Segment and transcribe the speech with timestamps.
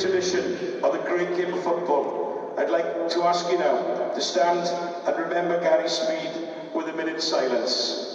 [0.00, 4.66] tradition of the great game of football, I'd like to ask you now to stand
[5.06, 8.06] and remember Gary Speed with a minute's silence.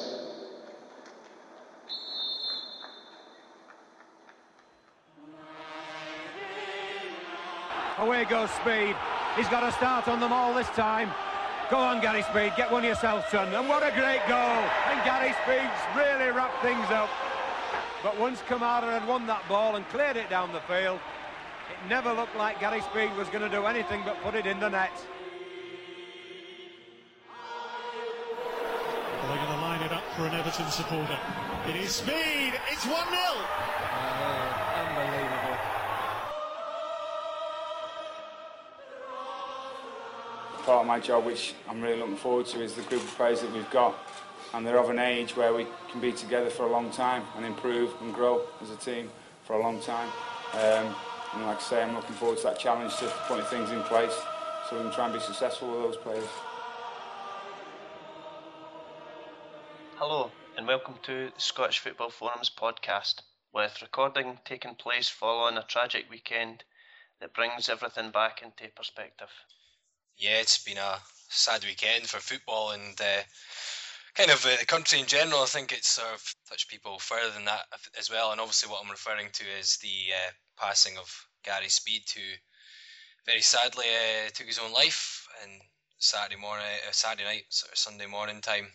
[7.97, 8.95] Away goes Speed.
[9.35, 11.11] He's got a start on them all this time.
[11.69, 13.53] Go on, Gary Speed, get one yourself, son.
[13.53, 14.61] And what a great goal.
[14.89, 17.09] And Gary Speed's really wrapped things up.
[18.03, 20.99] But once Kamara had won that ball and cleared it down the field,
[21.69, 24.59] it never looked like Gary Speed was going to do anything but put it in
[24.59, 24.91] the net.
[29.19, 31.17] Well, they're going to line it up for an Everton supporter.
[31.67, 32.53] It is Speed.
[32.71, 32.93] It's 1-0.
[32.93, 33.45] Oh,
[34.89, 35.35] unbelievable.
[40.65, 43.41] part of my job, which I'm really looking forward to, is the group of players
[43.41, 43.95] that we've got.
[44.53, 47.45] And they're of an age where we can be together for a long time and
[47.45, 49.09] improve and grow as a team
[49.43, 50.09] for a long time.
[50.53, 50.95] Um,
[51.35, 54.17] and like I say, I'm looking forward to that challenge to putting things in place
[54.69, 56.27] so we can try and be successful with those players.
[59.95, 63.21] Hello, and welcome to the Scottish Football Forums podcast,
[63.53, 66.63] with recording taking place following a tragic weekend
[67.19, 69.29] that brings everything back into perspective
[70.17, 70.97] yeah, it's been a
[71.29, 73.23] sad weekend for football and uh,
[74.15, 75.41] kind of uh, the country in general.
[75.41, 77.65] I think it's sort of touched people further than that
[77.99, 78.31] as well.
[78.31, 82.21] And obviously, what I'm referring to is the uh, passing of Gary Speed, who
[83.25, 85.51] very sadly uh, took his own life and
[85.99, 88.67] Saturday morning, uh, Saturday night, sort of Sunday morning time.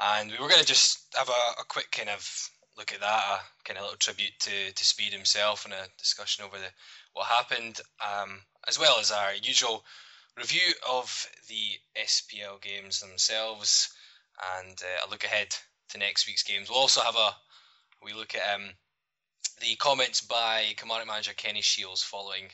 [0.00, 3.06] And we were going to just have a, a, quick kind of look at that,
[3.06, 6.70] a kind of little tribute to, to Speed himself and a discussion over the
[7.12, 9.84] what happened, um, as well as our usual
[10.38, 13.92] review of the SPL games themselves
[14.58, 15.54] and uh, a look ahead
[15.90, 16.68] to next week's games.
[16.68, 17.34] We'll also have a
[18.04, 18.70] we look at um,
[19.60, 22.48] the comments by Kilmarnock manager Kenny Shiels following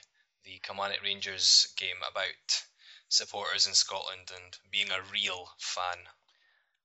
[0.45, 2.63] the Kilmarnock Rangers game about
[3.09, 5.97] supporters in Scotland and being a real fan.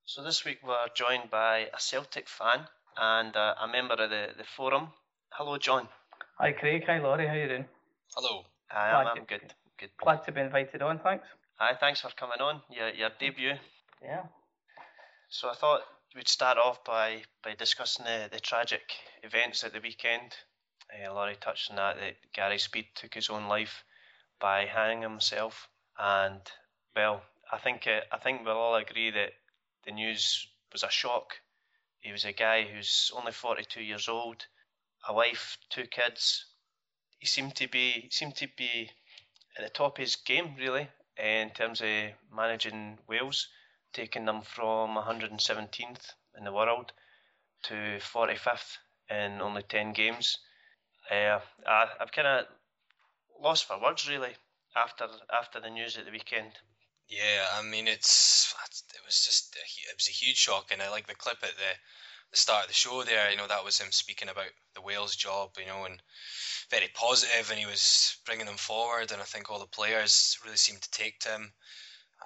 [0.06, 2.68] So this week we're joined by a Celtic fan
[2.98, 4.90] and uh, a member of the, the forum.
[5.32, 5.88] Hello, John.
[6.40, 6.84] Hi, Craig.
[6.88, 7.28] Hi, Laurie.
[7.28, 7.66] How you doing?
[8.16, 8.44] Hello.
[8.68, 9.54] Hi, I'm, I'm good.
[9.80, 9.90] Good.
[9.98, 11.26] Glad to be invited on, thanks.
[11.56, 12.62] Hi, thanks for coming on.
[12.70, 13.54] Your your debut.
[14.02, 14.24] Yeah.
[15.34, 15.82] So I thought
[16.16, 18.84] we'd start off by, by discussing the, the tragic
[19.24, 20.36] events at the weekend.
[20.94, 23.84] Uh, Laurie touched on that, that Gary Speed took his own life
[24.40, 25.68] by hanging himself.
[25.98, 26.40] And,
[26.96, 29.32] well, I think, uh, I think we'll all agree that
[29.88, 31.34] the news was a shock.
[32.02, 34.46] He was a guy who's only 42 years old,
[35.10, 36.46] a wife, two kids.
[37.18, 38.92] He seemed to be seemed to be
[39.58, 43.48] at the top of his game, really, in terms of managing Wales,
[43.94, 46.92] taking them from 117th in the world
[47.64, 48.78] to 45th
[49.10, 50.38] in only 10 games.
[51.10, 52.46] Uh, I, I've kind of
[53.42, 54.36] lost for words, really,
[54.76, 56.52] after after the news at the weekend.
[57.10, 58.56] Yeah, I mean it's
[58.96, 59.60] it was just a,
[59.92, 61.74] it was a huge shock, and I like the clip at the
[62.32, 63.30] the start of the show there.
[63.30, 66.02] You know that was him speaking about the Wales job, you know, and
[66.70, 69.12] very positive and he was bringing them forward.
[69.12, 71.54] And I think all the players really seemed to take to him.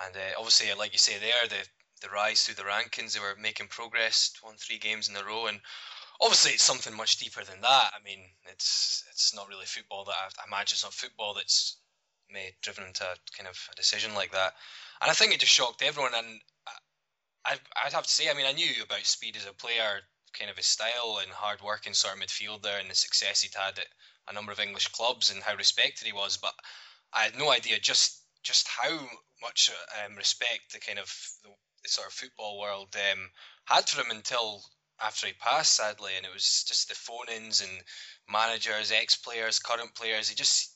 [0.05, 1.67] And uh, obviously, like you say there, the
[2.01, 5.47] the rise through the rankings, they were making progress, won three games in a row,
[5.47, 5.59] and
[6.21, 7.91] obviously it's something much deeper than that.
[7.93, 11.77] I mean, it's it's not really football that I, I imagine it's not football that's
[12.31, 14.53] made driven into to kind of a decision like that.
[15.01, 16.13] And I think it just shocked everyone.
[16.15, 16.41] And
[17.45, 20.01] I, I'd have to say, I mean, I knew about Speed as a player,
[20.37, 23.79] kind of his style and hard working sort of midfielder, and the success he'd had
[23.79, 23.87] at
[24.27, 26.53] a number of English clubs and how respected he was, but
[27.13, 29.07] I had no idea just just how
[29.41, 29.69] much
[30.03, 31.49] um, respect the kind of the,
[31.83, 33.29] the, sort of football world um,
[33.65, 34.63] had for him until
[35.01, 37.83] after he passed, sadly, and it was just the phone-ins and
[38.29, 40.29] managers, ex-players, current players.
[40.29, 40.75] He just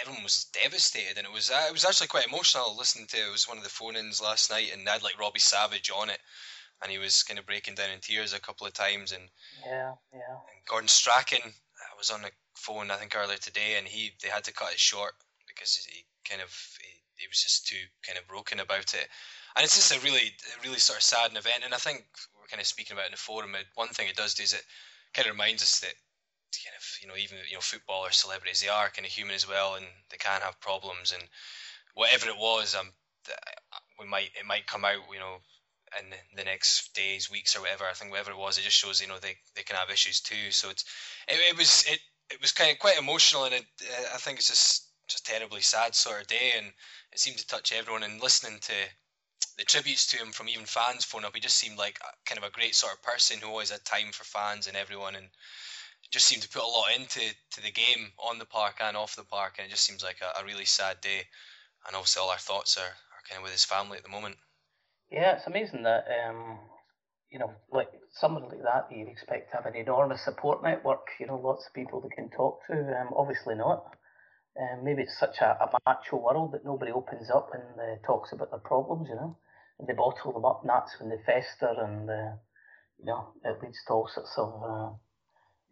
[0.00, 3.16] everyone was devastated, and it was uh, it was actually quite emotional listening to.
[3.16, 6.10] It was one of the phone-ins last night, and I had like Robbie Savage on
[6.10, 6.18] it,
[6.82, 9.22] and he was kind of breaking down in tears a couple of times, and
[9.64, 10.36] yeah, yeah.
[10.52, 14.28] And Gordon Strachan, I was on the phone I think earlier today, and he they
[14.28, 15.14] had to cut it short
[15.48, 16.50] because he kind of
[16.80, 19.08] he, he was just too kind of broken about it.
[19.54, 20.34] And it's just a really
[20.64, 21.64] really sort of sad event.
[21.64, 22.04] And I think
[22.34, 23.54] we're kind of speaking about in the forum.
[23.74, 24.64] One thing it does do is it
[25.14, 25.94] kind of reminds us that
[26.52, 29.48] kind of you know even you know footballers, celebrities, they are kind of human as
[29.48, 31.12] well, and they can have problems.
[31.12, 31.22] And
[31.94, 32.92] whatever it was, um,
[33.98, 35.38] we might it might come out you know
[36.00, 37.84] in the next days, weeks, or whatever.
[37.84, 40.20] I think whatever it was, it just shows you know they, they can have issues
[40.20, 40.50] too.
[40.50, 40.84] So it's
[41.28, 43.64] it, it was it it was kind of quite emotional, and it,
[44.14, 46.66] I think it's just just terribly sad sort of day, and
[47.12, 48.02] it seemed to touch everyone.
[48.02, 48.72] And listening to
[49.58, 52.38] the tributes to him from even fans phone up, he just seemed like a, kind
[52.38, 55.28] of a great sort of person who always had time for fans and everyone, and
[56.10, 57.20] just seemed to put a lot into
[57.52, 60.20] to the game on the park and off the park, and it just seems like
[60.22, 61.22] a, a really sad day.
[61.86, 64.36] And obviously, all our thoughts are, are kind of with his family at the moment.
[65.10, 66.58] Yeah, it's amazing that um,
[67.30, 71.08] you know, like someone like that, you'd expect to have an enormous support network.
[71.18, 72.74] You know, lots of people they can talk to.
[72.74, 73.96] Um, obviously not.
[74.60, 78.32] Um, maybe it's such a, a macho world that nobody opens up and uh, talks
[78.32, 79.08] about their problems.
[79.08, 79.38] You know,
[79.78, 82.36] and they bottle them up, and that's when they fester, and uh,
[82.98, 84.90] you know, it leads to all sorts of uh,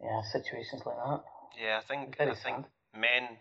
[0.01, 1.23] yeah situations like that.
[1.59, 3.37] Yeah, I think I think men,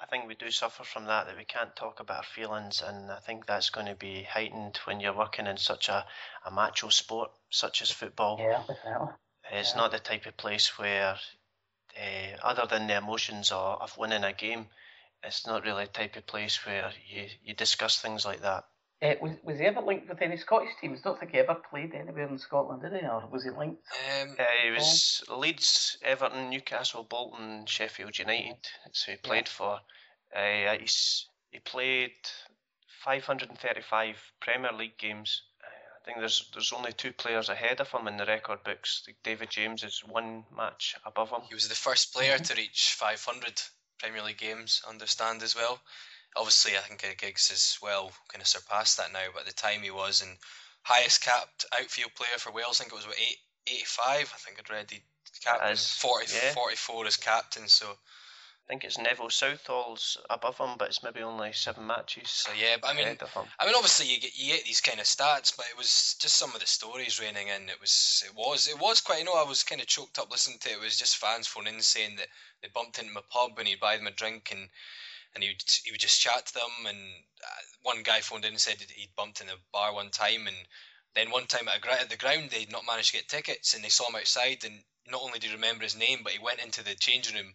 [0.00, 3.10] I think we do suffer from that that we can't talk about our feelings, and
[3.10, 6.06] I think that's going to be heightened when you're working in such a,
[6.46, 8.38] a macho sport such as football.
[8.38, 9.08] Yeah, definitely.
[9.50, 9.78] It's Yeah.
[9.78, 11.16] not the type of place where,
[11.98, 14.66] uh, other than the emotions of, of winning a game,
[15.22, 18.64] it's not really a type of place where you, you discuss things like that.
[19.00, 21.00] Uh, was, was he ever linked with any Scottish teams?
[21.00, 23.06] I Don't think he ever played anywhere in Scotland, did he?
[23.06, 23.82] Or was he linked?
[24.22, 28.56] Um, Uh, he was Leeds, Everton, Newcastle, Bolton, Sheffield United.
[28.92, 29.78] So he played for.
[30.34, 32.12] Uh, he's, he played
[33.04, 35.42] 535 Premier League games.
[36.08, 39.06] I think there's there's only two players ahead of him in the record books.
[39.22, 41.42] David James is one match above him.
[41.46, 42.44] He was the first player mm-hmm.
[42.44, 43.60] to reach 500
[43.98, 45.78] Premier League games, I understand as well.
[46.34, 49.82] Obviously, I think Giggs has well kind of surpassed that now, but at the time
[49.82, 50.38] he was and
[50.82, 52.80] highest capped outfield player for Wales.
[52.80, 54.32] I think it was what, eight, 85.
[54.34, 55.02] I think I'd read he
[55.60, 56.54] As- 40, yeah.
[56.54, 57.68] 44 as captain.
[57.68, 57.86] So
[58.68, 62.28] I think it's Neville Southall's above him, but it's maybe only seven matches.
[62.28, 63.04] so yeah, but I mean.
[63.04, 63.46] ahead of him.
[63.58, 66.34] I mean, obviously you get you get these kind of stats, but it was just
[66.34, 67.70] some of the stories raining in.
[67.70, 69.20] It was it was it was quite.
[69.20, 70.72] You know, I was kind of choked up listening to it.
[70.72, 72.28] It was just fans phoning in saying that
[72.60, 74.68] they bumped into my pub and he'd buy them a drink and
[75.34, 76.86] and he would he would just chat to them.
[76.86, 76.98] And
[77.42, 80.56] uh, one guy phoned in and said he'd bumped in a bar one time, and
[81.14, 83.82] then one time at, a, at the ground they'd not managed to get tickets, and
[83.82, 86.60] they saw him outside, and not only did he remember his name, but he went
[86.60, 87.54] into the changing room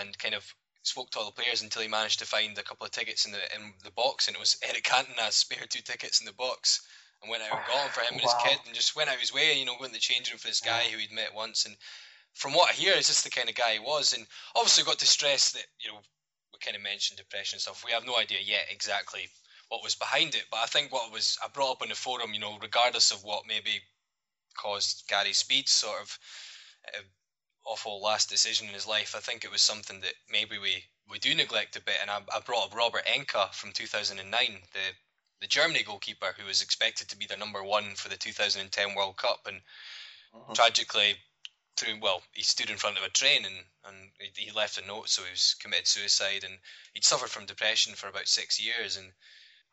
[0.00, 2.86] and kind of spoke to all the players until he managed to find a couple
[2.86, 5.82] of tickets in the in the box, and it was Eric Cantona has spare two
[5.82, 6.86] tickets in the box,
[7.22, 9.18] and went out and got them for him and his kid, and just went out
[9.18, 11.34] his way, you know, went to the changing room for this guy who he'd met
[11.34, 11.76] once, and
[12.34, 14.98] from what I hear, it's just the kind of guy he was, and obviously got
[14.98, 15.98] to stress that you know
[16.52, 17.84] we kind of mentioned depression and stuff.
[17.84, 19.28] We have no idea yet exactly
[19.68, 22.32] what was behind it, but I think what was I brought up in the forum,
[22.32, 23.80] you know, regardless of what maybe
[24.56, 26.18] caused Gary Speed's sort of
[26.94, 27.02] uh,
[27.66, 31.18] awful last decision in his life, I think it was something that maybe we, we
[31.18, 31.96] do neglect a bit.
[32.00, 34.78] And I, I brought up Robert Enke from 2009, the
[35.40, 39.16] the Germany goalkeeper who was expected to be the number one for the 2010 World
[39.16, 39.60] Cup, and
[40.54, 41.16] tragically,
[41.76, 43.54] through well, he stood in front of a train and
[43.84, 46.58] and he, left a note, so he was committed suicide, and
[46.94, 49.12] he'd suffered from depression for about six years, and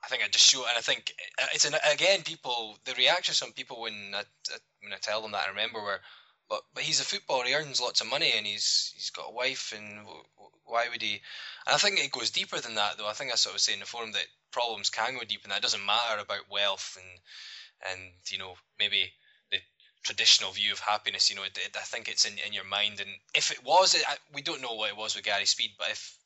[0.03, 3.39] I think I just show, and I think uh, it's an, again people the reactions
[3.39, 6.01] from people when I, I when I tell them that I remember were,
[6.49, 9.33] but but he's a footballer, he earns lots of money, and he's he's got a
[9.33, 11.21] wife, and w- w- why would he?
[11.65, 13.07] And I think it goes deeper than that, though.
[13.07, 15.43] I think that's what I was saying in the forum that problems can go deep,
[15.43, 19.11] and that it doesn't matter about wealth and and you know maybe
[19.51, 19.59] the
[20.03, 21.29] traditional view of happiness.
[21.29, 23.95] You know, it, it, I think it's in, in your mind, and if it was,
[23.95, 26.17] it, I, we don't know what it was with Gary Speed, but if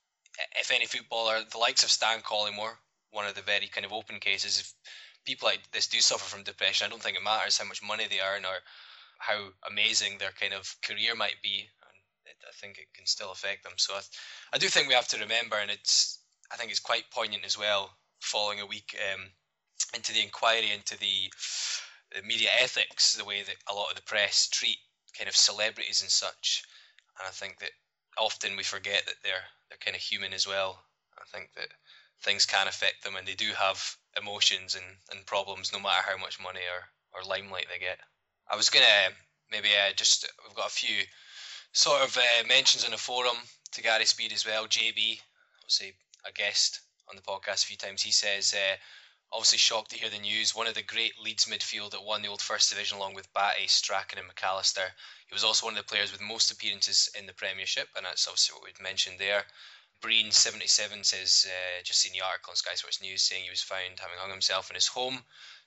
[0.60, 2.78] if any footballer, the likes of Stan Collymore,
[3.12, 4.74] one of the very kind of open cases, if
[5.26, 8.06] people like this do suffer from depression, I don't think it matters how much money
[8.08, 8.58] they earn or
[9.18, 11.68] how amazing their kind of career might be.
[11.82, 11.96] And
[12.26, 13.74] it, I think it can still affect them.
[13.78, 14.02] So I,
[14.54, 16.20] I do think we have to remember, and it's
[16.52, 19.32] I think it's quite poignant as well, following a week um,
[19.94, 21.32] into the inquiry into the,
[22.16, 24.78] the media ethics, the way that a lot of the press treat
[25.18, 26.64] kind of celebrities and such.
[27.20, 27.72] And I think that
[28.18, 30.84] often we forget that they're they're kind of human as well.
[31.18, 31.68] I think that
[32.24, 36.18] things can affect them, and they do have emotions and, and problems, no matter how
[36.18, 38.00] much money or, or limelight they get.
[38.50, 38.86] I was gonna
[39.52, 41.04] maybe uh, just we've got a few
[41.72, 43.38] sort of uh, mentions in the forum
[43.74, 44.68] to Gary Speed as well.
[44.68, 45.20] JB,
[45.62, 45.94] obviously
[46.26, 48.02] a guest on the podcast a few times.
[48.02, 48.76] He says, uh,
[49.32, 50.56] obviously shocked to hear the news.
[50.56, 53.68] One of the great Leeds midfield that won the old First Division along with Batty,
[53.68, 54.88] Strachan, and McAllister.
[55.28, 58.28] He was also one of the players with most appearances in the Premiership, and that's
[58.28, 59.44] obviously what we'd mentioned there.
[60.00, 63.50] Breen seventy seven says uh, just seen the article on Sky Sports News saying he
[63.50, 65.20] was found having hung himself in his home.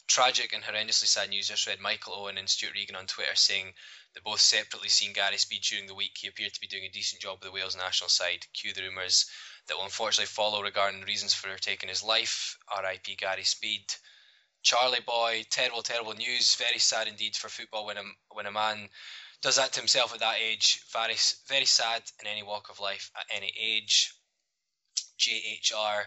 [0.06, 1.48] Tragic and horrendously sad news.
[1.48, 3.74] Just read Michael Owen and Stuart Regan on Twitter saying
[4.12, 6.18] they both separately seen Gary Speed during the week.
[6.18, 8.46] He appeared to be doing a decent job with the Wales national side.
[8.52, 9.26] Cue the rumours
[9.66, 12.56] that will unfortunately follow regarding the reasons for taking his life.
[12.68, 13.14] R.I.P.
[13.16, 13.94] Gary Speed.
[14.62, 16.54] Charlie Boy, terrible, terrible news.
[16.56, 18.90] Very sad indeed for football when a when a man
[19.40, 20.82] does that to himself at that age.
[20.92, 21.16] Very
[21.46, 24.12] very sad in any walk of life at any age.
[25.18, 26.06] JHR,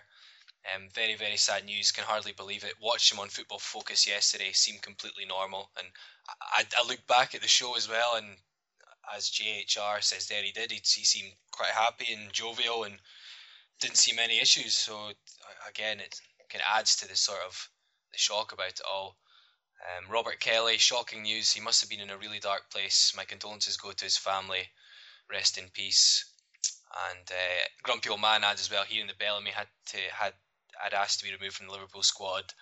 [0.75, 1.91] um, very very sad news.
[1.91, 2.73] Can hardly believe it.
[2.81, 4.51] Watched him on Football Focus yesterday.
[4.53, 5.87] Seemed completely normal, and
[6.41, 8.37] I, I looked back at the show as well, and
[9.15, 10.71] as JHR says there, he did.
[10.71, 12.97] He, he seemed quite happy and jovial and
[13.79, 14.75] didn't see many issues.
[14.75, 15.11] So
[15.67, 16.19] again, it
[16.53, 17.69] of adds to the sort of
[18.11, 19.17] the shock about it all.
[19.83, 21.51] Um, Robert Kelly, shocking news.
[21.51, 23.13] He must have been in a really dark place.
[23.17, 24.69] My condolences go to his family.
[25.29, 26.25] Rest in peace.
[27.09, 28.83] And uh, Grumpy Old Man adds as well.
[28.83, 30.33] Hearing that Bellamy had to had
[30.83, 32.53] had asked to be removed from the Liverpool squad.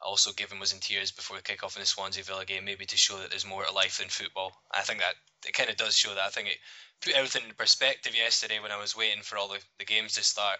[0.00, 2.96] Also, Given was in tears before the kick-off in the Swansea Villa game, maybe to
[2.96, 4.52] show that there's more to life than football.
[4.70, 5.14] I think that
[5.46, 6.26] it kind of does show that.
[6.26, 6.58] I think it
[7.00, 10.22] put everything in perspective yesterday when I was waiting for all the, the games to
[10.22, 10.58] start.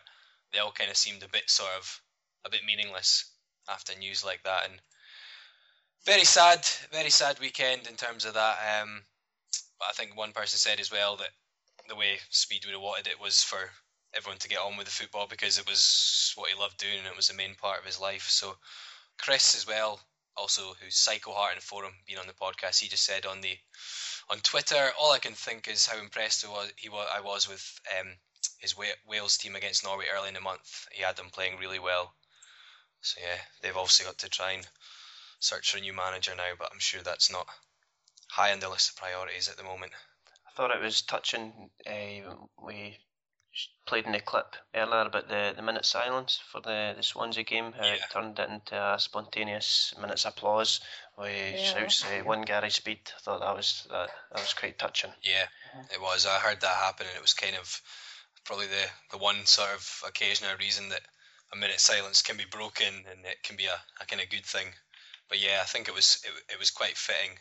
[0.52, 2.00] They all kind of seemed a bit sort of
[2.44, 3.30] a bit meaningless
[3.68, 4.80] after news like that, and
[6.04, 8.56] very sad, very sad weekend in terms of that.
[8.80, 9.02] Um,
[9.78, 11.30] but I think one person said as well that
[11.88, 13.70] the way Speed would have wanted it was for
[14.16, 17.06] everyone to get on with the football because it was what he loved doing and
[17.06, 18.28] it was the main part of his life.
[18.28, 18.56] So
[19.18, 20.00] Chris as well,
[20.36, 23.40] also who's Psycho Heart in the forum, being on the podcast, he just said on
[23.40, 23.56] the
[24.28, 27.48] on Twitter, all I can think is how impressed he was, he was I was
[27.48, 28.08] with um,
[28.58, 30.88] his Wales team against Norway early in the month.
[30.92, 32.12] He had them playing really well.
[33.02, 34.66] So yeah, they've obviously got to try and
[35.38, 37.46] search for a new manager now, but I'm sure that's not
[38.28, 39.92] high on the list of priorities at the moment.
[40.46, 41.70] I thought it was touching.
[41.86, 42.98] Uh, we
[43.86, 47.72] played in the clip earlier about the, the minute silence for the, the Swansea game,
[47.72, 47.94] how yeah.
[47.94, 50.80] it turned it into a spontaneous minute's applause
[51.16, 51.64] with yeah.
[51.64, 53.00] shouts uh, one Gary Speed.
[53.16, 55.10] I thought that was that, that was quite touching.
[55.22, 55.46] Yeah,
[55.94, 56.26] it was.
[56.26, 57.80] I heard that happen, and it was kind of
[58.44, 61.02] probably the, the one sort of occasion or reason that
[61.52, 64.44] a minute silence can be broken and it can be a, a kind of good
[64.44, 64.66] thing.
[65.28, 67.36] But yeah, I think it was it, it was quite fitting,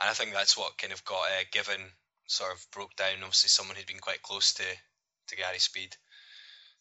[0.00, 1.80] and I think that's what kind of got uh, Given
[2.26, 3.22] sort of broke down.
[3.22, 4.64] Obviously, someone who'd been quite close to
[5.28, 5.96] to Gary Speed.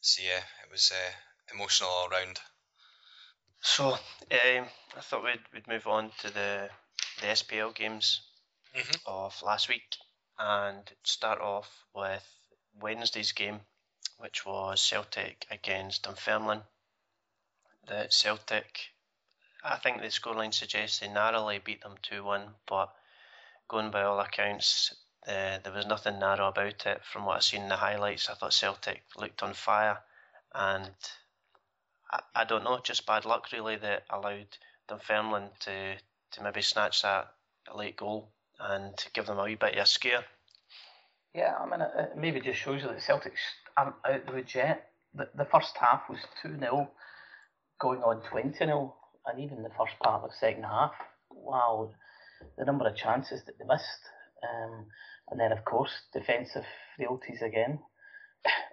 [0.01, 2.39] So yeah, it was uh, emotional all round.
[3.61, 3.99] So um,
[4.31, 6.69] I thought we'd we'd move on to the
[7.21, 8.21] the SPL games
[8.75, 8.95] mm-hmm.
[9.05, 9.97] of last week
[10.37, 12.27] and start off with
[12.81, 13.61] Wednesday's game,
[14.17, 16.63] which was Celtic against Dunfermline.
[17.87, 18.89] The Celtic,
[19.63, 22.93] I think the scoreline suggests they narrowly beat them 2 1, but
[23.67, 24.93] going by all accounts,
[25.27, 27.01] uh, there was nothing narrow about it.
[27.11, 29.99] From what I've seen in the highlights, I thought Celtic looked on fire,
[30.53, 30.91] and
[32.11, 34.57] I, I don't know, just bad luck really that allowed
[34.89, 35.95] Dunfermline to,
[36.31, 37.31] to maybe snatch that
[37.73, 40.25] late goal and give them a wee bit of a scare.
[41.33, 43.39] Yeah, I mean, it, maybe just shows you that Celtics
[43.75, 44.89] aren't out the woods yet.
[45.15, 46.89] The, the first half was 2 0,
[47.79, 50.93] going on 20 0, and even the first part of the second half.
[51.31, 51.91] Wow,
[52.57, 53.85] the number of chances that they missed.
[54.43, 54.85] Um,
[55.29, 56.65] and then, of course, defensive
[56.95, 57.79] frailties again.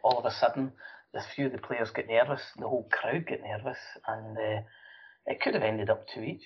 [0.03, 0.73] All of a sudden,
[1.15, 4.63] a few of the players get nervous, the whole crowd get nervous, and uh,
[5.27, 6.45] it could have ended up two each.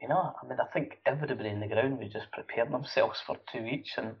[0.00, 3.36] You know, I mean, I think everybody in the ground was just preparing themselves for
[3.52, 4.14] two each, and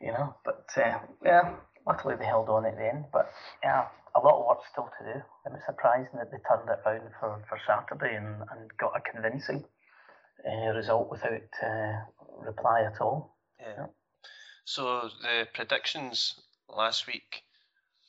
[0.00, 0.36] you know.
[0.44, 3.06] But uh, yeah, luckily they held on at the end.
[3.12, 3.30] But
[3.62, 5.20] yeah, a lot of work still to do.
[5.44, 9.00] And it's surprising that they turned it around for, for Saturday and, and got a
[9.00, 9.64] convincing
[10.44, 12.04] uh, result without uh,
[12.44, 13.36] reply at all.
[13.60, 13.74] Yeah.
[13.78, 13.86] yeah.
[14.68, 16.34] So the predictions
[16.68, 17.42] last week,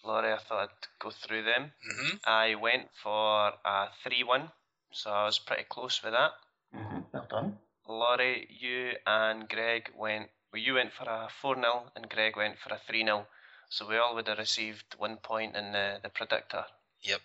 [0.03, 1.71] Laurie, I thought I'd go through them.
[1.89, 2.17] Mm-hmm.
[2.25, 4.51] I went for a 3 1,
[4.91, 6.31] so I was pretty close with that.
[6.75, 6.99] Mm-hmm.
[7.13, 7.57] Well done.
[7.87, 12.59] Laurie, you and Greg went well, you went for a 4 0 and Greg went
[12.59, 13.25] for a 3 0.
[13.69, 16.65] So we all would have received one point in the, the predictor.
[17.03, 17.21] Yep.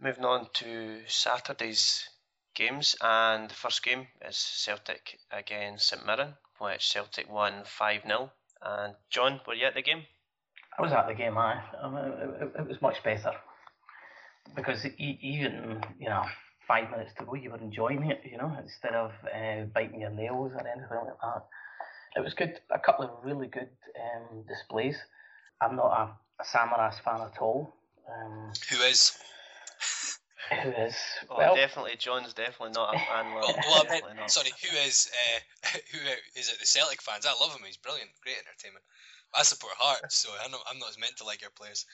[0.00, 2.08] Moving on to Saturday's
[2.54, 8.30] games, and the first game is Celtic against St Mirren, which Celtic won 5 0.
[8.62, 10.04] And John, were you at the game?
[10.78, 11.60] I was at the game, I.
[11.82, 12.04] I mean,
[12.40, 13.32] it, it, was much better
[14.56, 16.24] because even you know
[16.66, 20.10] five minutes to go, you were enjoying it, you know, instead of uh, biting your
[20.10, 21.44] nails or anything like that
[22.16, 22.60] it was good.
[22.70, 23.68] A couple of really good
[23.98, 24.96] um, displays.
[25.60, 27.74] I'm not a, a Samaras fan at all.
[28.08, 29.18] Um, who is?
[30.62, 30.94] Who is?
[31.30, 31.96] Oh, well, definitely.
[31.98, 33.34] John's definitely not a fan.
[33.34, 35.10] well, well I meant, sorry, who is?
[35.12, 35.98] Uh, who
[36.38, 36.60] is it?
[36.60, 37.26] The Celtic fans.
[37.26, 37.62] I love him.
[37.66, 38.10] He's brilliant.
[38.22, 38.84] Great entertainment.
[39.34, 41.86] I support Hearts, so I'm not, I'm not as meant to like your players.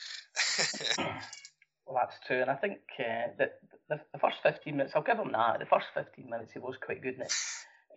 [1.86, 5.18] well, that's true, and I think uh, that the, the first 15 minutes, I'll give
[5.18, 5.58] him that.
[5.58, 7.32] The first 15 minutes, he was quite good in it.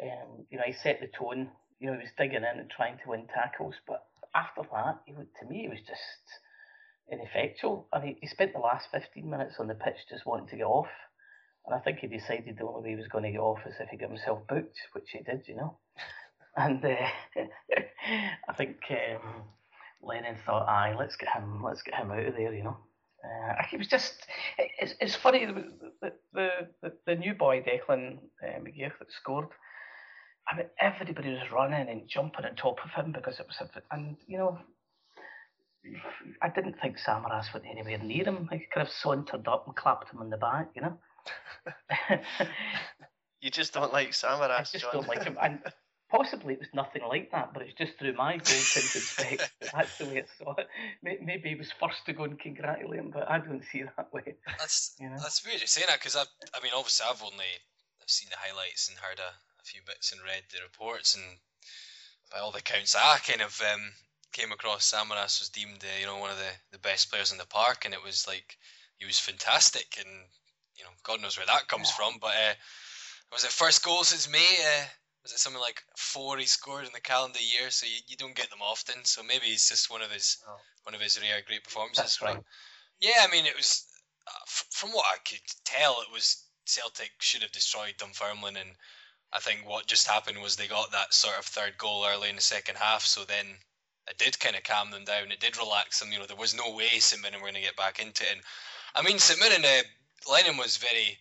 [0.01, 1.49] Um, you know, he set the tone
[1.83, 3.75] you know, he was digging in and trying to win tackles.
[3.85, 6.23] But after that, he to me, he was just
[7.11, 7.87] ineffectual.
[7.93, 10.65] And he, he spent the last 15 minutes on the pitch just wanting to get
[10.65, 10.87] off.
[11.65, 13.75] And I think he decided the only way he was going to get off is
[13.79, 15.77] if he got himself booked, which he did, you know.
[16.55, 16.95] And uh,
[18.47, 19.41] I think um,
[20.03, 22.77] Lennon thought, "Aye, let's get him, let's get him out of there," you know.
[23.25, 24.27] Uh, he was just.
[24.77, 26.49] It's, it's funny the the, the,
[26.83, 29.47] the, the new boy Declan uh, McGeouch that scored
[30.47, 33.95] I mean, everybody was running and jumping on top of him because it was, a,
[33.95, 34.59] and you know,
[36.41, 38.49] I didn't think Samaras went anywhere near him.
[38.51, 40.97] He could have sauntered up and clapped him on the back, you know.
[43.41, 44.91] you just don't like Samaras, I just John.
[44.93, 45.59] don't like him, and
[46.09, 49.51] possibly it was nothing like that, but it's just through my gold tinted specs.
[49.73, 50.67] That's the way I saw it.
[51.01, 54.13] Maybe he was first to go and congratulate him, but I don't see it that
[54.13, 54.35] way.
[54.59, 55.17] That's you know?
[55.17, 56.23] that's weird you're saying that because I,
[56.55, 57.51] I mean, obviously I've only
[58.01, 61.23] I've seen the highlights and heard a, a few bits and read the reports, and
[62.31, 63.81] by all the accounts, I kind of um,
[64.33, 67.37] came across Samaras was deemed uh, you know one of the, the best players in
[67.37, 68.57] the park, and it was like
[68.97, 70.09] he was fantastic, and
[70.75, 71.95] you know God knows where that comes yeah.
[71.95, 72.19] from.
[72.19, 72.53] But uh,
[73.31, 74.57] was it first goal since May?
[74.59, 74.85] Uh,
[75.23, 77.69] was it something like four he scored in the calendar year?
[77.69, 79.05] So you, you don't get them often.
[79.05, 80.59] So maybe it's just one of his oh.
[80.83, 82.03] one of his rare great performances.
[82.03, 82.35] That's right.
[82.35, 82.43] But
[82.99, 83.85] yeah, I mean it was
[84.27, 88.71] uh, f- from what I could tell, it was Celtic should have destroyed Dunfermline, and
[89.31, 92.35] I think what just happened was they got that sort of third goal early in
[92.35, 93.05] the second half.
[93.05, 93.57] So then
[94.09, 95.31] it did kind of calm them down.
[95.31, 96.11] It did relax them.
[96.11, 98.29] You know, there was no way St Mirren were going to get back into it.
[98.33, 98.41] And
[98.95, 101.17] I mean, St Mirren, uh, Lennon was very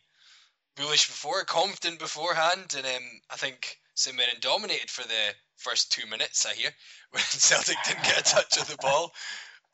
[0.77, 6.07] bullish before, confident beforehand, and um, I think St Mirren dominated for the first two
[6.09, 6.47] minutes.
[6.47, 6.71] I hear
[7.11, 9.13] when Celtic didn't get a touch of the ball,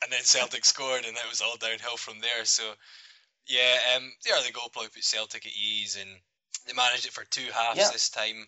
[0.03, 2.45] and then Celtic scored, and that was all downhill from there.
[2.45, 2.63] So
[3.47, 6.09] yeah, um, the early goal probably put Celtic at ease, and
[6.67, 7.89] they managed it for two halves yeah.
[7.91, 8.47] this time,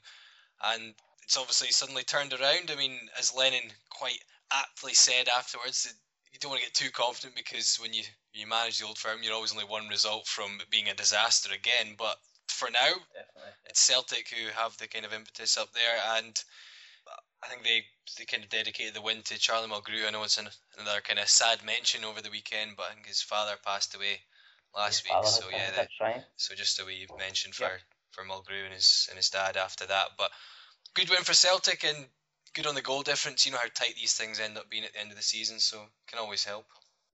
[0.64, 2.70] and it's obviously suddenly turned around.
[2.72, 4.20] I mean, as Lennon quite
[4.54, 5.94] aptly said afterwards, that
[6.32, 8.04] you don't want to get too confident because when you
[8.34, 11.96] you manage the old firm, you're always only one result from being a disaster again.
[11.98, 12.16] But
[12.48, 13.52] for now, Definitely.
[13.66, 16.42] it's Celtic who have the kind of impetus up there, and
[17.44, 17.84] I think they
[18.18, 20.08] they kind of dedicated the win to Charlie Mulgrew.
[20.08, 23.08] I know it's an, another kind of sad mention over the weekend, but I think
[23.08, 24.22] his father passed away
[24.76, 25.26] last his week.
[25.26, 26.24] So yeah, that's right.
[26.38, 27.70] So just a wee mention for
[28.12, 30.10] for Mulgrew and his and his dad after that.
[30.18, 30.32] But
[30.94, 32.06] good win for Celtic and
[32.54, 33.46] good on the goal difference.
[33.46, 35.60] You know how tight these things end up being at the end of the season,
[35.60, 36.66] so can always help.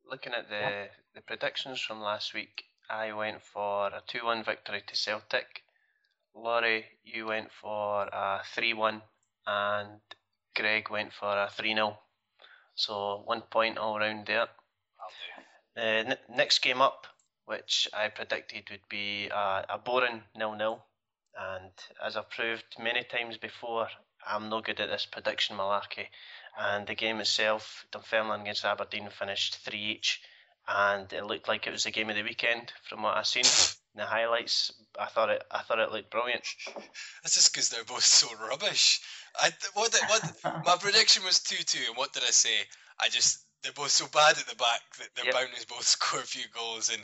[0.09, 4.95] Looking at the the predictions from last week, I went for a two-one victory to
[4.95, 5.63] Celtic.
[6.33, 9.01] Laurie, you went for a three-one,
[9.45, 9.99] and
[10.55, 11.97] Greg went for a three-nil.
[12.75, 14.47] So one point all round there.
[15.75, 17.07] The uh, n- next game up,
[17.45, 20.83] which I predicted would be a, a boring nil-nil,
[21.37, 21.71] and
[22.03, 23.87] as I've proved many times before,
[24.25, 26.07] I'm no good at this prediction malarkey.
[26.59, 30.21] And the game itself, Dunfermline against Aberdeen, finished three each,
[30.67, 33.45] and it looked like it was the game of the weekend from what I've seen.
[33.93, 36.43] In the highlights, I thought it, I thought it looked brilliant.
[37.23, 38.99] That's just because they're both so rubbish.
[39.35, 42.55] I what did, what my prediction was two two, and what did I say?
[42.99, 45.33] I just they're both so bad at the back that they're yep.
[45.33, 46.89] bound to both score a few goals.
[46.89, 47.03] And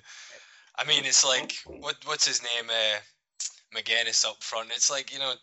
[0.77, 2.69] I mean, it's like what what's his name?
[2.69, 2.99] Uh,
[3.75, 4.69] Magennis up front.
[4.71, 5.33] It's like you know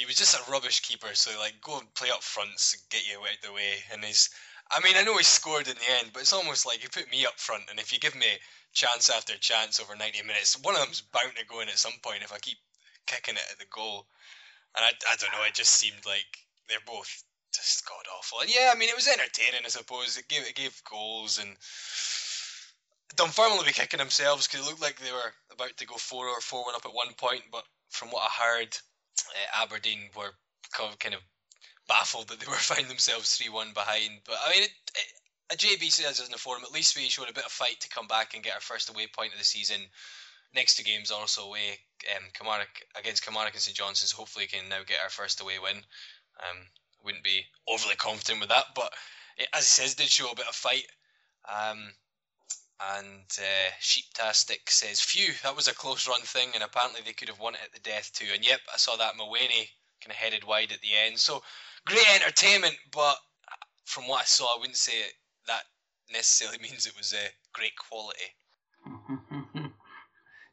[0.00, 1.12] he was just a rubbish keeper.
[1.12, 3.84] So like, go and play up front, and get you out the way.
[3.92, 4.30] And he's,
[4.72, 7.10] I mean, I know he scored in the end, but it's almost like you put
[7.10, 8.26] me up front, and if you give me
[8.72, 11.98] chance after chance over 90 minutes, one of them's bound to go in at some
[12.02, 12.56] point if I keep
[13.06, 14.06] kicking it at the goal.
[14.76, 18.40] And I, I don't know, it just seemed like they're both just god awful.
[18.40, 20.16] And yeah, I mean, it was entertaining, I suppose.
[20.16, 21.56] It gave it gave goals and.
[23.16, 26.28] Dunfermline will be kicking themselves because it looked like they were about to go four
[26.28, 28.76] or four one up at one point, but from what I heard,
[29.28, 30.32] uh, Aberdeen were
[30.72, 31.20] kind of
[31.88, 34.20] baffled that they were finding themselves 3 1 behind.
[34.24, 35.06] But I mean, it, it,
[35.52, 37.88] a JB says in the forum, at least we showed a bit of fight to
[37.88, 39.80] come back and get our first away point of the season.
[40.54, 41.78] Next two games also away
[42.16, 44.16] um, Kilmarnock, against Kilmarnock and St Johnstone.
[44.16, 45.76] hopefully, can now get our first away win.
[45.76, 46.58] Um,
[47.04, 48.92] wouldn't be overly confident with that, but
[49.36, 50.86] it, as he says, did show a bit of fight.
[51.48, 51.92] Um,
[52.96, 57.28] and uh, Sheeptastic says, "Phew, that was a close run thing, and apparently they could
[57.28, 59.68] have won it at the death too." And yep, I saw that Mawene
[60.00, 61.18] kind of headed wide at the end.
[61.18, 61.42] So
[61.84, 63.16] great entertainment, but
[63.84, 65.12] from what I saw, I wouldn't say it,
[65.46, 65.62] that
[66.12, 68.20] necessarily means it was a uh, great quality.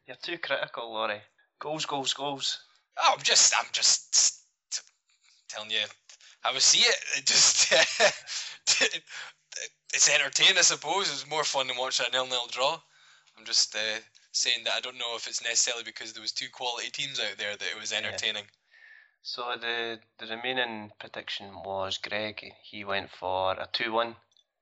[0.06, 1.22] You're too critical, Laurie.
[1.60, 2.58] Goals, goals, goals.
[2.98, 4.80] Oh, I'm just, I'm just t-
[5.48, 5.80] telling you
[6.40, 6.96] how I see it.
[7.16, 7.72] it just
[9.94, 11.10] it's entertaining, I suppose.
[11.10, 12.80] It's more fun than watching a nil-nil draw.
[13.38, 14.00] I'm just uh,
[14.32, 17.38] saying that I don't know if it's necessarily because there was two quality teams out
[17.38, 18.44] there that it was entertaining.
[18.44, 18.58] Yeah.
[19.22, 22.52] So the the remaining prediction was Greg.
[22.62, 24.16] He went for a two-one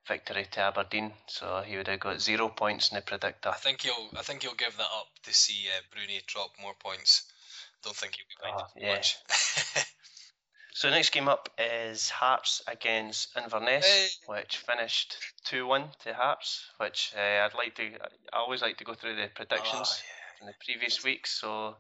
[0.08, 3.50] victory to Aberdeen, so he would have got zero points in the predictor.
[3.50, 6.74] I think he'll I think he'll give that up to see uh, Bruni drop more
[6.74, 7.30] points.
[7.82, 8.94] Don't think he'll be minded oh, yeah.
[8.94, 9.16] much.
[10.76, 14.08] So next game up is Hearts against Inverness, hey.
[14.26, 16.66] which finished two one to Hearts.
[16.76, 17.84] Which uh, I'd like to.
[18.30, 20.38] I always like to go through the predictions oh, yeah.
[20.38, 21.26] from the previous week.
[21.26, 21.76] So,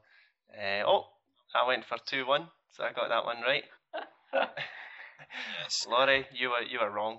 [0.50, 1.08] uh, oh,
[1.54, 2.48] I went for two one.
[2.70, 3.64] So I got that one right.
[4.32, 5.86] yes.
[5.90, 7.18] Laurie, you were you were wrong.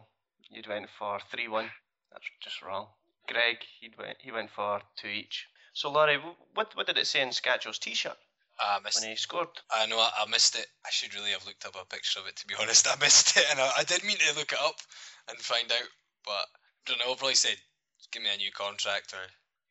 [0.49, 1.69] You'd went for three one.
[2.11, 2.87] That's just wrong.
[3.27, 5.45] Greg, he went he went for two each.
[5.73, 6.17] So Laurie,
[6.55, 8.17] what what did it say in Skacel's t-shirt?
[8.59, 9.49] I missed when he scored.
[9.71, 10.67] I know I, I, missed it.
[10.85, 12.35] I should really have looked up a picture of it.
[12.37, 14.75] To be honest, I missed it, and I, I did mean to look it up
[15.29, 15.89] and find out,
[16.25, 17.15] but I don't know.
[17.15, 17.57] Probably said,
[18.11, 19.21] "Give me a new contract or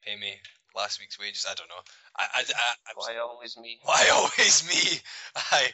[0.04, 0.34] pay me
[0.74, 1.82] last week's wages." I don't know.
[2.16, 2.44] I, I,
[2.86, 3.80] I, why always me?
[3.82, 5.00] Why always me?
[5.34, 5.72] I,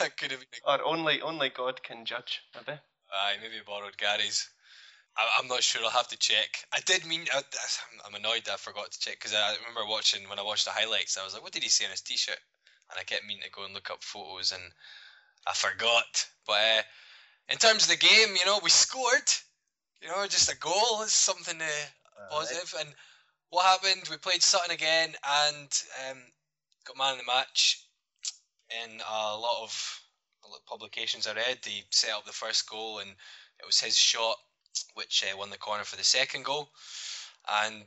[0.00, 0.60] I could have been.
[0.66, 2.78] A, or only only God can judge, maybe.
[3.12, 4.48] Aye, maybe borrowed Gary's.
[5.16, 5.82] I, am not sure.
[5.84, 6.64] I'll have to check.
[6.72, 7.26] I did mean.
[7.34, 7.42] I,
[8.06, 10.70] I'm annoyed that I forgot to check because I remember watching when I watched the
[10.70, 11.18] highlights.
[11.18, 12.38] I was like, "What did he say on his T-shirt?"
[12.92, 14.62] And I kept meaning to go and look up photos, and
[15.46, 16.26] I forgot.
[16.46, 16.82] But uh,
[17.48, 19.30] in terms of the game, you know, we scored.
[20.00, 22.72] You know, just a goal is something uh, positive.
[22.74, 22.84] Right.
[22.84, 22.94] And
[23.50, 24.08] what happened?
[24.10, 25.14] We played Sutton again,
[25.48, 26.18] and um,
[26.84, 27.86] got man of the match.
[28.84, 30.00] In a lot of
[30.66, 34.36] publications I read, he set up the first goal, and it was his shot
[34.94, 36.70] which uh, won the corner for the second goal.
[37.64, 37.84] And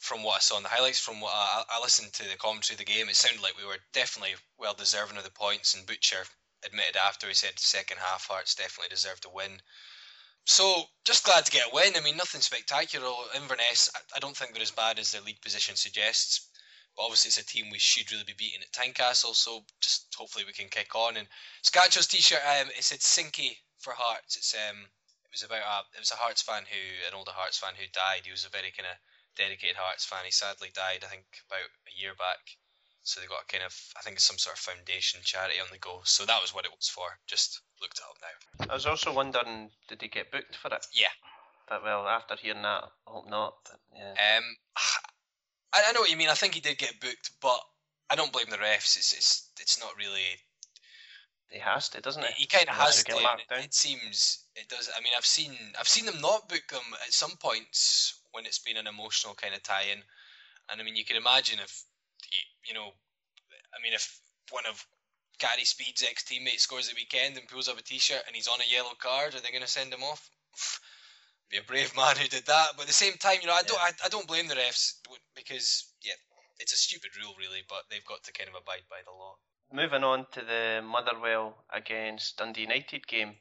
[0.00, 2.74] from what I saw in the highlights, from what I, I, listened to the commentary
[2.74, 5.74] of the game, it sounded like we were definitely well deserving of the points.
[5.74, 6.24] And Butcher
[6.64, 9.60] admitted after he said second half Hearts definitely deserved a win.
[10.46, 11.92] So just glad to get a win.
[11.96, 13.12] I mean, nothing spectacular.
[13.36, 16.48] Inverness, I, I don't think they're as bad as their league position suggests.
[16.96, 19.36] But obviously, it's a team we should really be beating at Tynecastle.
[19.36, 21.18] So just hopefully we can kick on.
[21.18, 21.28] And
[21.62, 24.36] Skacel's t-shirt, um, it said Sinky for Hearts.
[24.36, 24.80] It's um,
[25.24, 27.84] it was about a it was a Hearts fan who an older Hearts fan who
[27.92, 28.22] died.
[28.24, 28.96] He was a very kind of
[29.36, 30.24] dedicated Hearts fan.
[30.24, 32.58] He sadly died, I think, about a year back.
[33.02, 35.78] So they got a kind of I think some sort of foundation charity on the
[35.78, 36.00] go.
[36.04, 37.06] So that was what it was for.
[37.26, 38.70] Just looked it up now.
[38.70, 40.86] I was also wondering, did he get booked for it?
[40.92, 41.14] Yeah.
[41.68, 43.54] But well, after hearing that, I hope not.
[43.94, 44.10] Yeah.
[44.10, 44.44] Um,
[45.72, 46.28] I, I know what you mean.
[46.28, 47.60] I think he did get booked, but
[48.10, 48.96] I don't blame the refs.
[48.96, 50.36] It's it's it's not really
[51.50, 52.32] he has to, doesn't he?
[52.42, 53.16] He kind of has to.
[53.16, 54.90] It, it, seems it does.
[54.96, 58.58] I mean, I've seen I've seen them not book them at some points when it's
[58.58, 60.02] been an emotional kind of tie-in,
[60.70, 61.84] and I mean, you can imagine if
[62.66, 62.90] you know,
[63.74, 64.84] I mean, if one of
[65.38, 68.72] Gary Speed's ex-teammates scores the weekend and pulls up a T-shirt and he's on a
[68.72, 70.30] yellow card, are they going to send him off?
[71.50, 73.62] Be a brave man who did that, but at the same time, you know, I
[73.62, 74.94] don't, I, I don't blame the refs
[75.34, 76.14] because yeah,
[76.60, 79.34] it's a stupid rule really, but they've got to kind of abide by the law.
[79.72, 83.34] Moving on to the Motherwell against Dundee United game,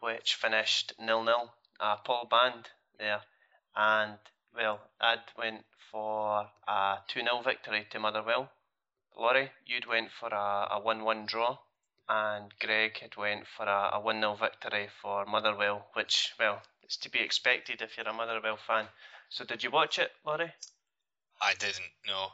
[0.00, 1.54] which finished nil nil.
[1.80, 3.20] Uh, Paul Band there,
[3.76, 4.18] and
[4.54, 8.50] well, I'd went for a two 0 victory to Motherwell.
[9.16, 11.58] Laurie, you'd went for a, a one one draw,
[12.08, 16.96] and Greg had went for a, a one 0 victory for Motherwell, which well, it's
[16.98, 18.86] to be expected if you're a Motherwell fan.
[19.28, 20.52] So did you watch it, Laurie?
[21.40, 21.90] I didn't.
[22.06, 22.28] No.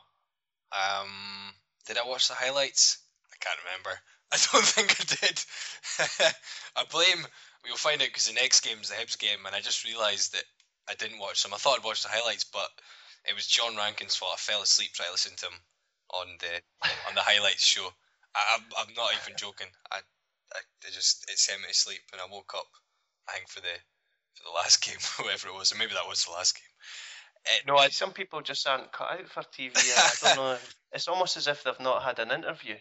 [0.73, 1.55] Um,
[1.87, 2.99] did I watch the highlights?
[3.33, 3.99] I can't remember.
[4.33, 6.35] I don't think I did.
[6.77, 7.27] I blame.
[7.65, 10.33] We'll find out because the next game is the Hibs game, and I just realised
[10.35, 10.45] that
[10.91, 11.55] I didn't watch them.
[11.55, 12.69] I thought I'd watch the highlights, but
[13.29, 14.33] it was John Rankin's fault.
[14.35, 15.59] I fell asleep trying to listen to him
[16.15, 16.53] on the
[17.09, 17.87] on the highlights show.
[18.35, 19.69] I, am I'm, I'm not even joking.
[19.93, 19.99] I,
[20.55, 22.67] I, I just it sent me to sleep, and I woke up.
[23.29, 23.77] I think for the
[24.35, 27.63] for the last game, whoever it was, or maybe that was the last game.
[27.67, 29.73] No, I, some people just aren't cut out for TV.
[29.75, 30.59] I don't know.
[30.93, 32.75] It's almost as if they've not had an interview.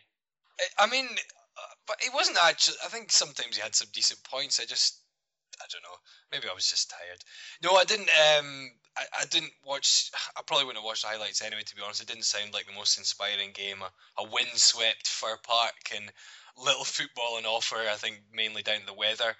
[0.77, 2.77] I mean, uh, but it wasn't actually.
[2.83, 4.59] I think sometimes he had some decent points.
[4.59, 4.98] I just,
[5.61, 5.97] I don't know.
[6.31, 7.23] Maybe I was just tired.
[7.63, 8.09] No, I didn't.
[8.09, 10.11] Um, I, I didn't watch.
[10.37, 11.63] I probably wouldn't have watched the highlights anyway.
[11.65, 13.81] To be honest, it didn't sound like the most inspiring game.
[13.81, 16.11] A, a windswept Fir Park and
[16.57, 17.77] little football on offer.
[17.77, 19.35] I think mainly down to the weather.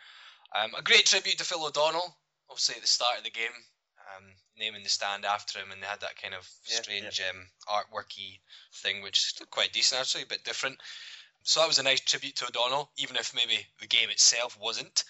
[0.56, 2.16] Um, a great tribute to Phil O'Donnell.
[2.50, 3.54] Obviously at the start of the game,
[4.18, 4.26] um,
[4.58, 7.30] naming the stand after him, and they had that kind of strange yeah.
[7.30, 8.40] Um, artworky
[8.74, 10.78] thing, which is quite decent actually, a bit different.
[11.44, 15.04] So that was a nice tribute to O'Donnell, even if maybe the game itself wasn't.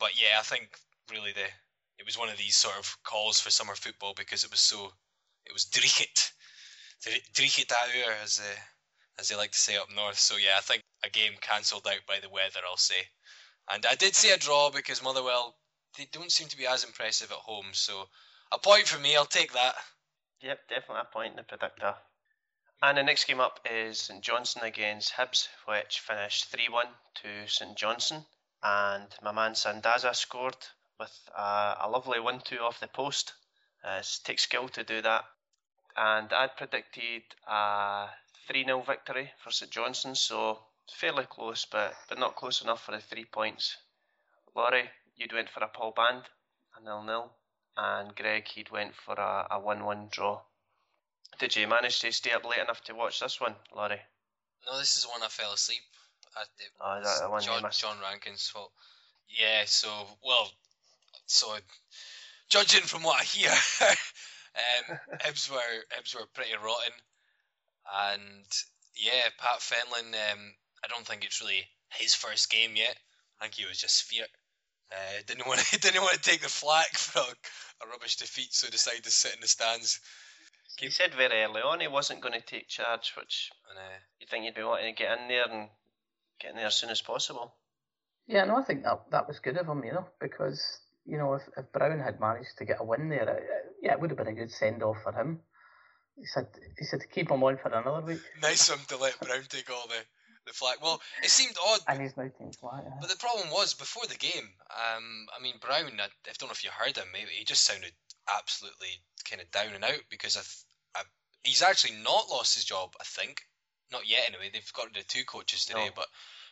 [0.00, 0.70] But yeah, I think
[1.10, 1.46] really the
[1.98, 4.90] it was one of these sort of calls for summer football because it was so
[5.44, 5.66] it was
[7.34, 8.60] Drichit hour as uh,
[9.18, 10.18] as they like to say up north.
[10.18, 13.06] So yeah, I think a game cancelled out by the weather, I'll say.
[13.70, 15.54] And I did see a draw because Motherwell
[15.98, 17.66] they don't seem to be as impressive at home.
[17.72, 18.08] So
[18.52, 19.74] a point for me, I'll take that.
[20.40, 21.94] Yep, definitely a point in the predictor.
[22.82, 26.86] And the next game up is St Johnstone against Hibs, which finished 3 1
[27.16, 28.24] to St Johnstone.
[28.62, 30.56] And my man Sandaza scored
[30.98, 33.32] with a, a lovely 1 2 off the post.
[33.82, 35.24] Uh, it takes skill to do that.
[35.96, 38.08] And I'd predicted a
[38.46, 40.58] 3 0 victory for St Johnstone, so
[40.92, 43.76] fairly close, but, but not close enough for the three points.
[44.54, 46.24] Laurie, you'd went for a Paul Band,
[46.76, 47.32] a nil nil,
[47.76, 50.42] and Greg he'd went for a, a one one draw.
[51.38, 54.02] Did you manage to stay up late enough to watch this one, Laurie?
[54.66, 55.82] No, this is one I fell asleep.
[56.36, 56.42] I,
[56.80, 58.72] oh, that the one John, John Rankin's fault.
[59.28, 59.88] Yeah, so,
[60.24, 60.50] well,
[61.26, 61.56] so
[62.48, 66.92] judging from what I hear, um, Hibs, were, Hibs were pretty rotten.
[67.92, 68.46] And
[68.96, 72.96] yeah, Pat Fenlon, um, I don't think it's really his first game yet.
[73.40, 74.28] I think he was just feared.
[74.92, 78.52] Uh, didn't want to didn't want to take the flak for a, a rubbish defeat,
[78.52, 80.00] so decided to sit in the stands.
[80.78, 83.78] He said very early on he wasn't going to take charge, which and,
[84.18, 85.68] you think you'd be wanting to get in there and
[86.40, 87.54] get in there as soon as possible.
[88.26, 90.62] Yeah, no, I think that that was good of him, you know, because
[91.04, 93.42] you know if, if Brown had managed to get a win there, it,
[93.82, 95.40] yeah, it would have been a good send off for him.
[96.16, 96.46] He said
[96.78, 98.20] he said to keep him on for another week.
[98.42, 100.04] Nice of him to let Brown take all the
[100.46, 100.78] the flag.
[100.82, 101.80] Well, it seemed odd.
[101.88, 102.84] And he's now taking flag.
[102.84, 102.94] Yeah.
[103.00, 104.48] But the problem was before the game.
[104.70, 105.98] Um, I mean Brown.
[105.98, 107.08] I, I don't know if you heard him.
[107.12, 107.92] Maybe he just sounded
[108.38, 111.02] absolutely kind of down and out because I, I,
[111.42, 112.94] he's actually not lost his job.
[113.00, 113.42] I think
[113.92, 114.24] not yet.
[114.28, 115.92] Anyway, they've got rid of two coaches today, no.
[115.94, 116.06] but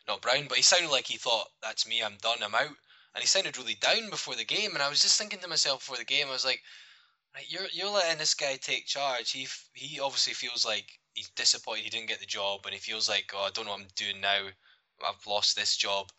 [0.07, 0.47] not Brown.
[0.49, 2.03] But he sounded like he thought that's me.
[2.03, 2.39] I'm done.
[2.43, 2.77] I'm out.
[3.15, 4.75] And he sounded really down before the game.
[4.75, 6.63] And I was just thinking to myself before the game, I was like,
[7.49, 9.31] you're you're letting this guy take charge.
[9.31, 13.09] He he obviously feels like he's disappointed he didn't get the job, and he feels
[13.09, 14.49] like oh I don't know what I'm doing now.
[15.07, 16.11] I've lost this job.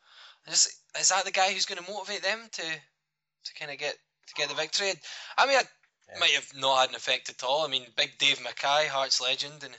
[0.47, 3.97] Just, is that the guy who's going to motivate them to to kind of get
[4.27, 4.93] to get the victory?
[5.37, 5.67] I mean, it
[6.13, 6.19] yeah.
[6.19, 7.65] might have not had an effect at all.
[7.65, 9.75] I mean, big Dave Mackay, Hearts legend, and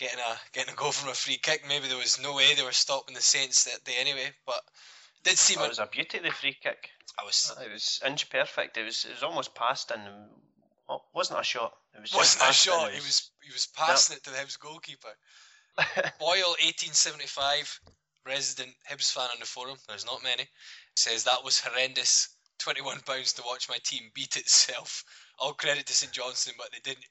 [0.00, 1.62] getting a getting a goal from a free kick.
[1.68, 4.60] Maybe there was no way they were stopping the Saints that day anyway, but
[5.22, 5.58] did seem.
[5.60, 6.88] Oh, it was a beauty the free kick.
[7.20, 7.54] I was.
[7.64, 8.76] It was inch perfect.
[8.78, 9.04] It was.
[9.04, 10.02] It was almost passed and
[10.88, 11.72] well, wasn't a shot.
[11.94, 12.90] It was wasn't a shot.
[12.90, 15.14] He was he was passing it to the Hibs goalkeeper.
[16.18, 17.80] Boyle, 1875,
[18.26, 19.76] resident Hibs fan on the forum.
[19.86, 20.48] There's not many.
[20.96, 22.28] Says that was horrendous.
[22.58, 25.04] Twenty-one pounds to watch my team beat itself.
[25.38, 27.06] All credit to St Johnstone, but they didn't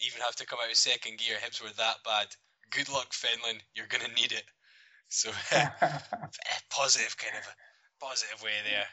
[0.00, 1.36] even have to come out of second gear.
[1.36, 2.28] Hibs were that bad.
[2.70, 3.60] Good luck, Fenlon.
[3.74, 4.44] You're gonna need it.
[5.08, 5.30] So
[6.70, 8.86] positive kind of a positive way there.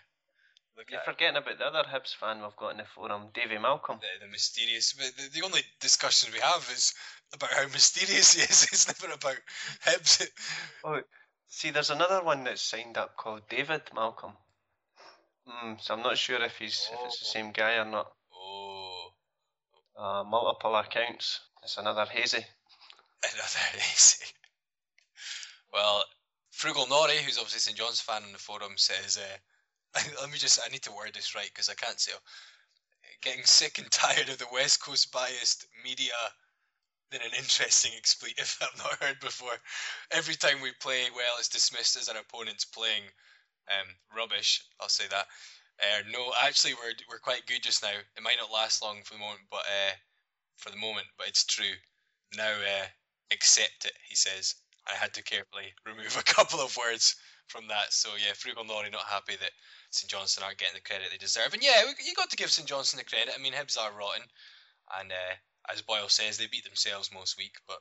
[0.78, 4.00] Look You're forgetting about the other Hibs fan we've got in the forum, Davy Malcolm.
[4.00, 4.94] The, the mysterious.
[4.94, 6.94] The, the only discussion we have is
[7.34, 8.68] about how mysterious he is.
[8.72, 9.38] It's never about
[9.86, 10.28] Hibs.
[10.84, 11.02] Oh,
[11.48, 14.34] see, there's another one that's signed up called David Malcolm.
[15.48, 16.96] Mm, so I'm not sure if he's oh.
[16.96, 18.12] if it's the same guy or not.
[19.98, 21.40] Uh, multiple accounts.
[21.64, 22.46] It's another hazy.
[23.24, 24.26] Another hazy.
[25.74, 26.04] well,
[26.52, 29.18] Frugal Nori, who's obviously St John's fan on the forum, says.
[29.18, 32.14] Uh, let me just, I need to word this right because I can't say.
[33.22, 36.14] Getting sick and tired of the West Coast biased media
[37.12, 39.54] than an interesting expletive I've not heard before.
[40.12, 43.04] Every time we play well, it's dismissed as our opponent's playing
[43.68, 44.64] um, rubbish.
[44.80, 45.28] I'll say that.
[45.82, 47.90] Uh, no, actually, we're we're quite good just now.
[47.90, 49.94] It might not last long for the moment, but uh,
[50.58, 51.74] for the moment, but it's true.
[52.38, 52.86] Now uh,
[53.32, 54.56] accept it, he says.
[54.88, 57.16] I had to carefully remove a couple of words
[57.48, 57.94] from that.
[57.94, 59.52] So yeah, Frugal Nori not happy that
[59.92, 61.54] St Johnstone aren't getting the credit they deserve.
[61.54, 63.34] And yeah, you got to give St Johnstone the credit.
[63.38, 64.24] I mean, Hibs are rotten,
[65.00, 65.36] and uh,
[65.72, 67.78] as Boyle says, they beat themselves most week, but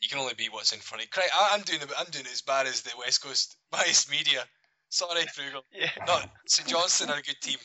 [0.00, 1.22] you can only beat what's in front of you.
[1.34, 1.80] I'm doing.
[1.98, 4.44] I'm doing as bad as the West Coast biased media.
[4.88, 5.62] Sorry, Frugal.
[5.72, 5.90] yeah.
[6.06, 7.58] Not St Johnstone are a good team.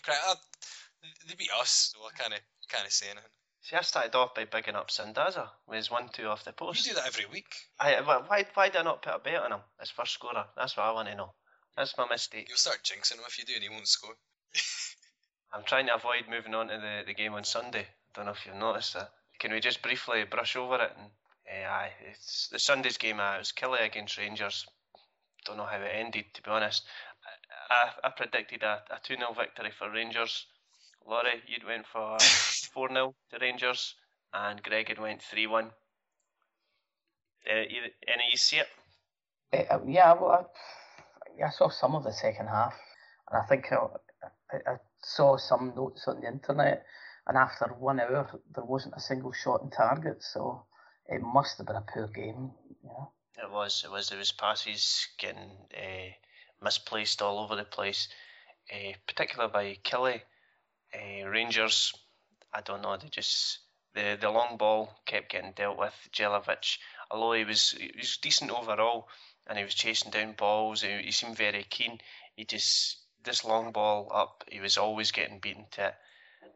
[1.28, 3.32] They beat us, so I kind of kind of saying it.
[3.62, 6.86] See, I started off by bigging up Sandaza with his one two off the post.
[6.86, 7.54] You do that every week.
[7.80, 10.46] I, why, why did I not put a bet on him as first scorer?
[10.58, 11.34] That's what I want to know.
[11.78, 12.48] That's my mistake.
[12.50, 14.16] You'll start jinxing him if you do, and he won't score.
[15.54, 17.88] I'm trying to avoid moving on to the, the game on Sunday.
[17.88, 19.12] I Don't know if you've noticed that.
[19.40, 20.92] Can we just briefly brush over it?
[20.98, 21.10] And
[21.66, 23.20] uh, aye, it's the Sunday's game.
[23.20, 24.66] Uh, it was Killie against Rangers.
[25.46, 26.84] Don't know how it ended, to be honest.
[27.70, 30.46] I, I, I predicted a, a 2 0 victory for Rangers.
[31.08, 32.18] Laurie, you'd went for
[32.74, 33.96] 4 0 to Rangers,
[34.34, 35.66] and Greg had went 3 1.
[35.66, 35.70] Uh,
[37.50, 38.68] any you see it?
[39.70, 40.50] Uh, yeah, well,
[41.40, 42.74] I, I saw some of the second half,
[43.30, 43.76] and I think I,
[44.52, 46.86] I, I saw some notes on the internet,
[47.28, 50.66] and after one hour there wasn't a single shot in target, so
[51.08, 52.52] it must have been a poor game.
[52.84, 53.44] Yeah.
[53.44, 53.84] It was.
[53.86, 54.10] It was.
[54.10, 56.12] There was passes getting uh,
[56.64, 58.08] misplaced all over the place,
[58.72, 60.22] uh, particularly by Killie.
[60.94, 61.94] Uh, Rangers,
[62.54, 62.98] I don't know.
[62.98, 63.60] They just
[63.94, 65.94] the the long ball kept getting dealt with.
[66.12, 66.78] Jelavic,
[67.12, 69.08] although he was he was decent overall,
[69.48, 70.82] and he was chasing down balls.
[70.82, 72.00] He, he seemed very keen.
[72.36, 75.96] He just this long ball up, he was always getting beaten to it.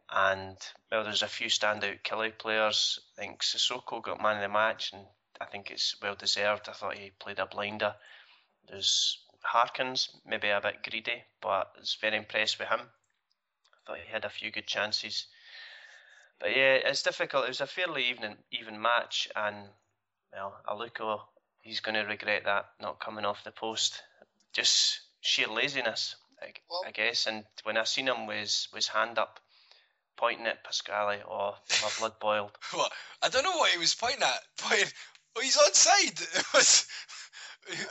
[0.09, 0.57] And
[0.91, 2.99] well, there's a few standout Killie players.
[3.17, 5.05] I think Sissoko got man of the match, and
[5.39, 6.69] I think it's well deserved.
[6.69, 7.95] I thought he played a blinder.
[8.69, 12.81] There's Harkins, maybe a bit greedy, but I was very impressed with him.
[12.81, 15.27] I thought he had a few good chances.
[16.39, 17.45] But yeah, it's difficult.
[17.45, 19.69] It was a fairly even even match, and
[20.33, 21.21] well, Aluko
[21.67, 24.01] he's going to regret that not coming off the post.
[24.53, 27.27] Just sheer laziness, I, well, I guess.
[27.27, 29.39] And when I seen him was was hand up,
[30.15, 32.51] pointing at Pascali, or oh, my blood boiled.
[32.73, 32.91] what?
[33.21, 34.39] I don't know what he was pointing at.
[34.57, 34.87] Pointing.
[35.35, 36.21] Oh, he's onside.
[36.39, 36.87] It was.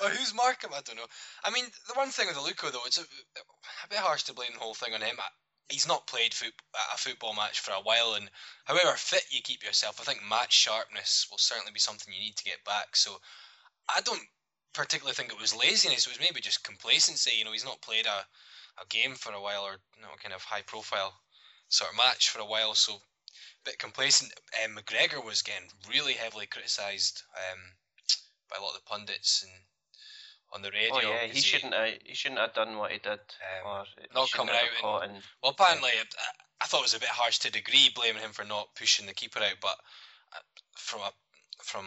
[0.03, 0.77] Or who's marking him?
[0.77, 1.07] I don't know.
[1.45, 4.53] I mean, the one thing with Aluko though, it's a, a bit harsh to blame
[4.55, 5.17] the whole thing on him.
[5.69, 6.53] He's not played foot,
[6.95, 8.31] a football match for a while, and
[8.65, 12.37] however fit you keep yourself, I think match sharpness will certainly be something you need
[12.37, 12.95] to get back.
[12.95, 13.19] So
[13.89, 14.23] I don't
[14.73, 16.07] particularly think it was laziness.
[16.07, 17.33] It was maybe just complacency.
[17.37, 18.25] You know, he's not played a,
[18.81, 21.13] a game for a while or you know, kind of high profile
[21.69, 22.99] sort of match for a while, so a
[23.65, 24.33] bit complacent.
[24.65, 27.59] Um, McGregor was getting really heavily criticised um,
[28.51, 29.53] by a lot of the pundits and
[30.53, 30.95] on the radio.
[30.95, 33.19] Oh yeah, he shouldn't have, he shouldn't have done what he did.
[33.65, 36.05] Um, not coming out and, and, well, apparently I,
[36.63, 39.15] I, thought it was a bit harsh to degree blaming him for not pushing the
[39.15, 39.77] keeper out, but
[40.35, 40.41] uh,
[40.75, 41.11] from a
[41.63, 41.87] from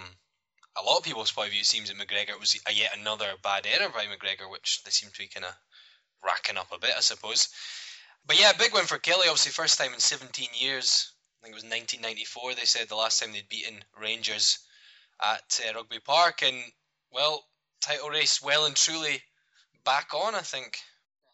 [0.77, 3.31] a lot of people's point of view, it seems that McGregor was a yet another
[3.43, 5.53] bad error by McGregor, which they seem to be kind of
[6.23, 7.49] racking up a bit, I suppose.
[8.25, 9.27] But yeah, big win for Killie.
[9.27, 11.13] Obviously, first time in 17 years.
[11.41, 12.53] I think it was 1994.
[12.53, 14.59] They said the last time they'd beaten Rangers
[15.23, 16.55] at uh, Rugby Park, and
[17.11, 17.43] well,
[17.81, 19.21] title race well and truly
[19.85, 20.35] back on.
[20.35, 20.77] I think.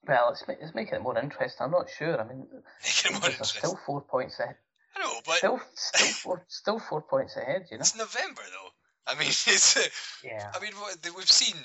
[0.08, 1.66] Well, it's, it's making it more interesting.
[1.66, 2.20] I'm not sure.
[2.20, 2.46] I mean,
[2.84, 3.60] making it more interesting.
[3.60, 4.56] still four points ahead.
[4.96, 7.66] I know, but still, still four, still four points ahead.
[7.72, 9.12] You know, it's November though.
[9.12, 10.52] I mean, it's yeah.
[10.54, 10.72] I mean,
[11.16, 11.56] we've seen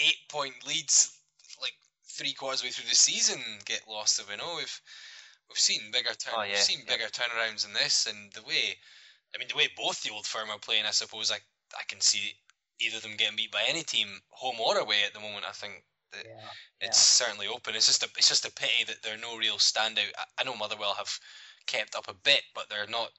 [0.00, 1.16] eight point leads
[1.60, 1.74] like
[2.08, 4.20] three quarters way through the season get lost.
[4.30, 4.80] You know, we've
[5.48, 6.94] we've seen bigger turn, oh, yeah, we've seen yeah.
[6.94, 8.76] bigger turnarounds than this, and the way,
[9.34, 11.38] I mean, the way both the old firm are playing, I suppose I
[11.78, 12.34] I can see
[12.80, 15.44] either of them getting beat by any team, home or away at the moment.
[15.48, 17.74] I think that yeah, it's certainly open.
[17.74, 20.12] It's just a it's just a pity that there are no real standout.
[20.18, 21.18] I, I know Motherwell have
[21.66, 23.10] kept up a bit, but they're not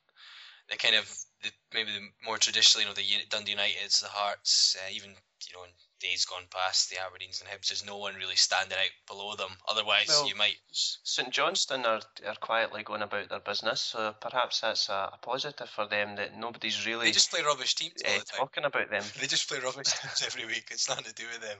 [0.69, 1.07] the kind of
[1.43, 5.55] the, maybe the more traditionally, you know, the Dundee Uniteds, the Hearts, uh, even you
[5.55, 9.07] know, in days gone past, the Aberdeens and Hibs, there's no one really standing out
[9.07, 9.55] below them.
[9.69, 10.55] Otherwise, well, you might.
[10.71, 15.69] St Johnstone are are quietly going about their business, so perhaps that's a, a positive
[15.69, 17.07] for them that nobody's really.
[17.07, 19.03] They just play rubbish teams uh, talking about them.
[19.19, 20.69] they just play rubbish teams every week.
[20.71, 21.57] It's nothing to do with them.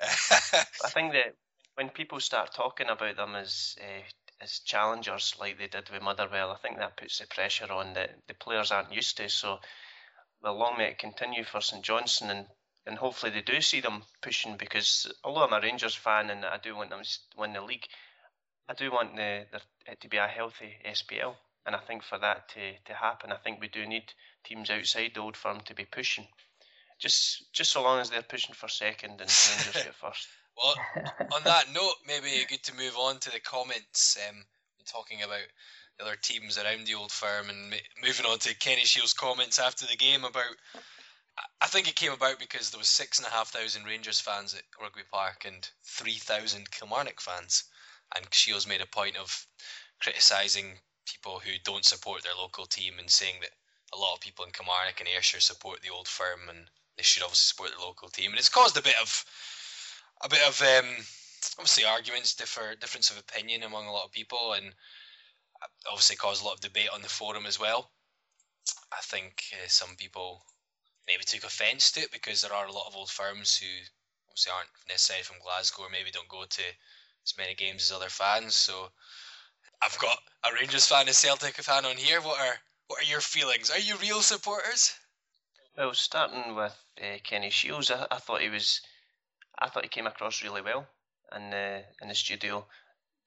[0.00, 1.34] I think that
[1.74, 4.02] when people start talking about them as uh,
[4.40, 8.10] as challengers like they did with Motherwell, I think that puts the pressure on that
[8.26, 9.28] the players aren't used to.
[9.28, 9.58] So,
[10.42, 12.46] well, long may it continue for St Johnstone, and,
[12.86, 14.56] and hopefully they do see them pushing.
[14.56, 17.86] Because although I'm a Rangers fan and I do want them to win the league,
[18.68, 21.34] I do want the, the it to be a healthy SPL.
[21.66, 24.12] And I think for that to, to happen, I think we do need
[24.44, 26.26] teams outside the old firm to be pushing.
[26.98, 30.28] Just just so long as they're pushing for second and Rangers get first.
[30.56, 30.74] Well,
[31.32, 34.18] on that note, maybe good to move on to the comments.
[34.28, 34.44] Um,
[34.86, 35.46] talking about
[35.98, 39.86] the other teams around the old firm and moving on to Kenny Shiels' comments after
[39.86, 40.56] the game about.
[41.60, 44.54] I think it came about because there was six and a half thousand Rangers fans
[44.54, 47.64] at Rugby Park and three thousand Kilmarnock fans,
[48.16, 49.46] and Shiels made a point of
[50.00, 53.50] criticising people who don't support their local team and saying that
[53.92, 56.66] a lot of people in Kilmarnock and Ayrshire support the old firm and
[56.96, 59.24] they should obviously support their local team, and it's caused a bit of
[60.22, 60.88] a bit of um,
[61.58, 64.74] obviously arguments, differ difference of opinion among a lot of people, and
[65.90, 67.90] obviously caused a lot of debate on the forum as well.
[68.92, 70.44] I think uh, some people
[71.06, 73.66] maybe took offence to it because there are a lot of old firms who
[74.28, 76.62] obviously aren't necessarily from Glasgow or maybe don't go to
[77.24, 78.54] as many games as other fans.
[78.54, 78.90] So
[79.82, 82.20] I've got a Rangers fan, a Celtic fan on here.
[82.20, 82.54] What are
[82.88, 83.70] what are your feelings?
[83.70, 84.94] Are you real supporters?
[85.76, 88.80] Well, starting with uh, Kenny Shiels, I, I thought he was
[89.58, 90.86] I thought he came across really well
[91.34, 92.66] in the in the studio.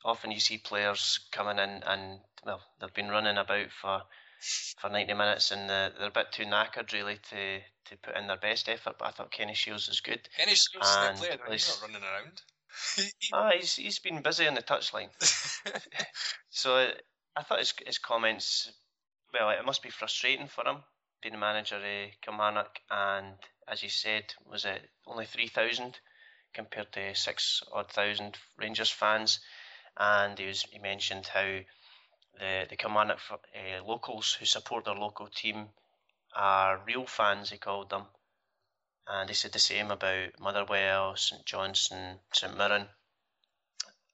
[0.06, 4.04] Often you see players coming in and well they've been running about for
[4.80, 8.28] for 90 minutes and they're, they're a bit too knackered really to, to put in
[8.28, 8.96] their best effort.
[9.00, 10.28] But I thought Kenny Shiels was good.
[10.38, 12.42] Kenny Shiels is the player, he's not running around.
[13.34, 15.10] ah, he's he's been busy on the touchline.
[16.50, 16.90] so
[17.36, 18.72] I thought his his comments.
[19.32, 20.78] Well, it must be frustrating for him
[21.22, 23.36] being the manager of Kilmarnock, and
[23.68, 26.00] as you said, was it only three thousand
[26.54, 29.40] compared to six odd thousand Rangers fans.
[29.98, 31.60] And he was he mentioned how
[32.40, 35.70] the the Kilmarnock uh, locals who support their local team
[36.36, 37.50] are real fans.
[37.50, 38.04] He called them,
[39.08, 42.88] and he said the same about Motherwell, St Johnstone, St Mirren.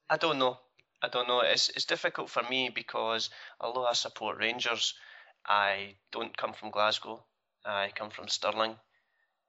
[0.08, 0.58] I don't know.
[1.02, 1.40] I don't know.
[1.40, 4.94] It's it's difficult for me because although I support Rangers,
[5.46, 7.24] I don't come from Glasgow.
[7.64, 8.76] I come from Stirling.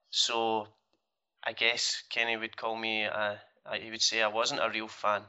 [0.09, 0.67] So
[1.43, 3.05] I guess Kenny would call me.
[3.05, 3.36] Uh,
[3.74, 5.24] he would say I wasn't a real fan.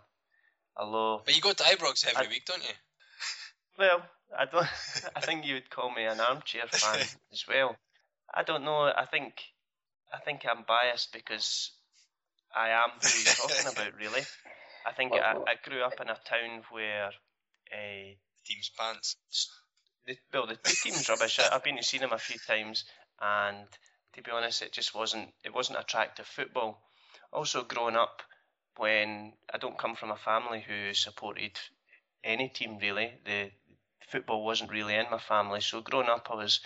[0.76, 2.74] Although, but you go to Ibrox every I, week, don't you?
[3.79, 4.03] Well,
[4.37, 4.66] I don't.
[5.16, 7.01] I think you would call me an armchair fan
[7.33, 7.77] as well.
[8.33, 8.85] I don't know.
[8.85, 9.35] I think
[10.12, 11.73] I think I'm biased because
[12.55, 14.23] I am who you're talking about, really.
[14.87, 17.07] I think I, I, grew up in a town where
[17.73, 18.14] uh,
[18.45, 19.16] team's pants.
[20.07, 21.39] The, well, the, the team's rubbish.
[21.39, 22.85] I, I've been to see them a few times,
[23.20, 23.66] and
[24.14, 25.29] to be honest, it just wasn't.
[25.45, 26.83] It wasn't attractive football.
[27.33, 28.23] Also, growing up,
[28.77, 31.53] when I don't come from a family who supported
[32.25, 33.51] any team really, the
[34.09, 35.61] football wasn't really in my family.
[35.61, 36.61] So growing up, I was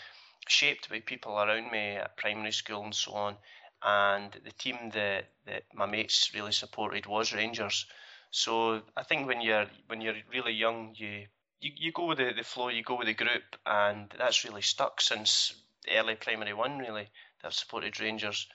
[0.49, 3.37] shaped by people around me at primary school and so on.
[3.83, 7.87] And the team that, that my mates really supported was Rangers.
[8.31, 11.27] So I think when you're when you're really young, you
[11.61, 14.63] you, you go with the, the flow, you go with the group, and that's really
[14.63, 15.55] stuck since
[15.91, 16.79] early primary one.
[16.79, 17.09] Really,
[17.41, 18.47] that I've supported Rangers.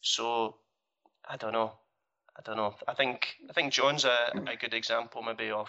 [0.00, 0.56] So
[1.28, 1.72] I don't know.
[2.36, 2.74] I don't know.
[2.86, 5.68] I think I think John's a, a good example maybe of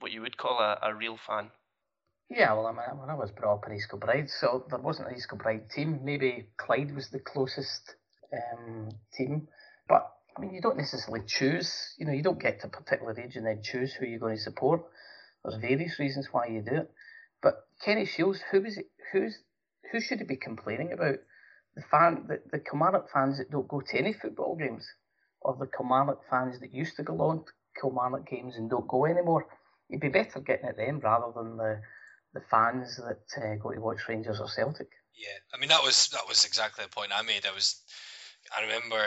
[0.00, 1.50] what you would call a, a real fan.
[2.34, 5.08] Yeah, well, I mean, when I was brought up in East Kilbride, so there wasn't
[5.08, 6.00] an East Kilbride team.
[6.02, 7.94] Maybe Clyde was the closest
[8.32, 9.48] um, team,
[9.86, 11.94] but I mean, you don't necessarily choose.
[11.98, 14.36] You know, you don't get to a particular age and then choose who you're going
[14.36, 14.82] to support.
[15.44, 16.90] There's various reasons why you do it.
[17.42, 18.86] But Kenny Shiels, who is it?
[19.12, 19.36] Who's
[19.90, 21.16] who should he be complaining about?
[21.76, 24.86] The fan, the, the Kilmarnock fans that don't go to any football games,
[25.42, 29.04] or the Kilmarnock fans that used to go along to Kilmarnock games and don't go
[29.04, 29.48] anymore.
[29.90, 31.82] You'd be better getting at them rather than the
[32.34, 34.88] the fans that uh, go to watch Rangers or Celtic.
[35.14, 37.46] Yeah, I mean that was that was exactly the point I made.
[37.46, 37.82] I was,
[38.56, 38.98] I remember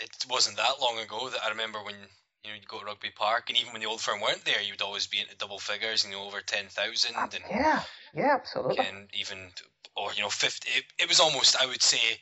[0.00, 1.94] it wasn't that long ago that I remember when
[2.42, 4.62] you know you go to Rugby Park, and even when the old firm weren't there,
[4.62, 7.82] you'd always be into double figures, you know, over ten thousand, uh, and yeah,
[8.14, 9.50] yeah, absolutely, and even
[9.96, 10.70] or you know fifty.
[10.70, 12.18] It, it was almost I would say.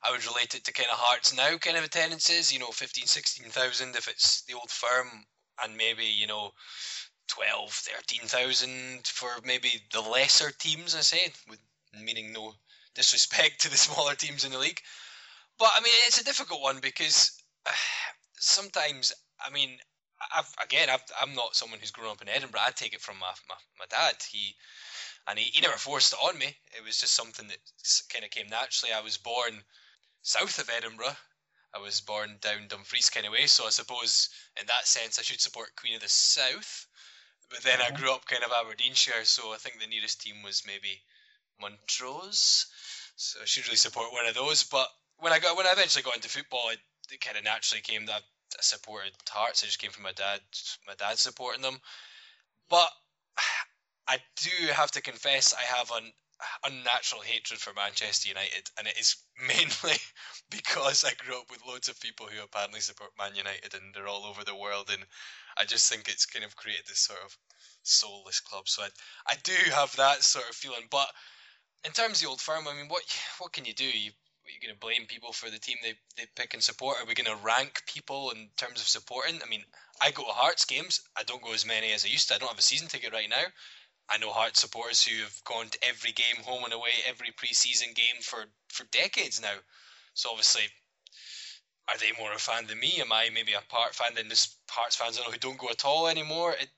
[0.00, 3.06] I would relate it to kind of Hearts now kind of attendances, you know, 15,
[3.06, 5.24] 16,000 if it's the old firm,
[5.60, 6.52] and maybe, you know,
[7.28, 11.60] 12, 13,000 for maybe the lesser teams, I say, with
[12.02, 12.54] meaning no
[12.94, 14.80] disrespect to the smaller teams in the league.
[15.58, 17.32] But I mean, it's a difficult one because
[17.66, 17.70] uh,
[18.38, 19.12] sometimes,
[19.44, 19.78] I mean,
[20.34, 22.60] I've, again, i am not someone who's grown up in Edinburgh.
[22.64, 24.16] I take it from my, my, my dad.
[24.30, 24.56] He
[25.28, 26.56] and he, he never forced it on me.
[26.76, 27.58] It was just something that
[28.12, 28.92] kind of came naturally.
[28.92, 29.62] I was born
[30.22, 31.16] south of Edinburgh.
[31.74, 35.22] I was born down Dumfries kind of way, so I suppose in that sense I
[35.22, 36.86] should support Queen of the South.
[37.50, 40.64] But then I grew up kind of Aberdeenshire, so I think the nearest team was
[40.66, 41.00] maybe
[41.60, 42.66] Montrose.
[43.16, 44.62] So I should really support one of those.
[44.64, 44.88] But
[45.18, 46.78] when I got when I eventually got into football, it,
[47.10, 48.22] it kind of naturally came that
[48.54, 49.62] I supported Hearts.
[49.62, 50.40] I just came from my dad,
[50.86, 51.80] my dad supporting them.
[52.68, 52.90] But
[54.08, 56.12] I do have to confess, I have an
[56.64, 59.16] unnatural hatred for Manchester United, and it is
[59.48, 59.98] mainly
[60.50, 64.08] because I grew up with loads of people who apparently support Man United, and they're
[64.08, 65.04] all over the world, and
[65.56, 67.36] I just think it's kind of created this sort of
[67.82, 68.68] soulless club.
[68.68, 68.88] So I,
[69.26, 70.86] I do have that sort of feeling.
[70.90, 71.08] But
[71.84, 73.02] in terms of the old firm, I mean, what
[73.38, 73.84] what can you do?
[73.84, 74.10] You
[74.46, 76.98] are going to blame people for the team they, they pick and support?
[77.00, 79.40] Are we going to rank people in terms of supporting?
[79.44, 79.64] I mean,
[80.00, 81.00] I go to Hearts games.
[81.16, 82.34] I don't go as many as I used to.
[82.34, 83.44] I don't have a season ticket right now.
[84.10, 87.88] I know Hearts supporters who have gone to every game, home and away, every pre-season
[87.94, 89.54] game for, for decades now.
[90.14, 90.62] So obviously,
[91.88, 93.00] are they more a fan than me?
[93.00, 95.68] Am I maybe a part fan than this Hearts fans I know who don't go
[95.70, 96.54] at all anymore?
[96.58, 96.68] It,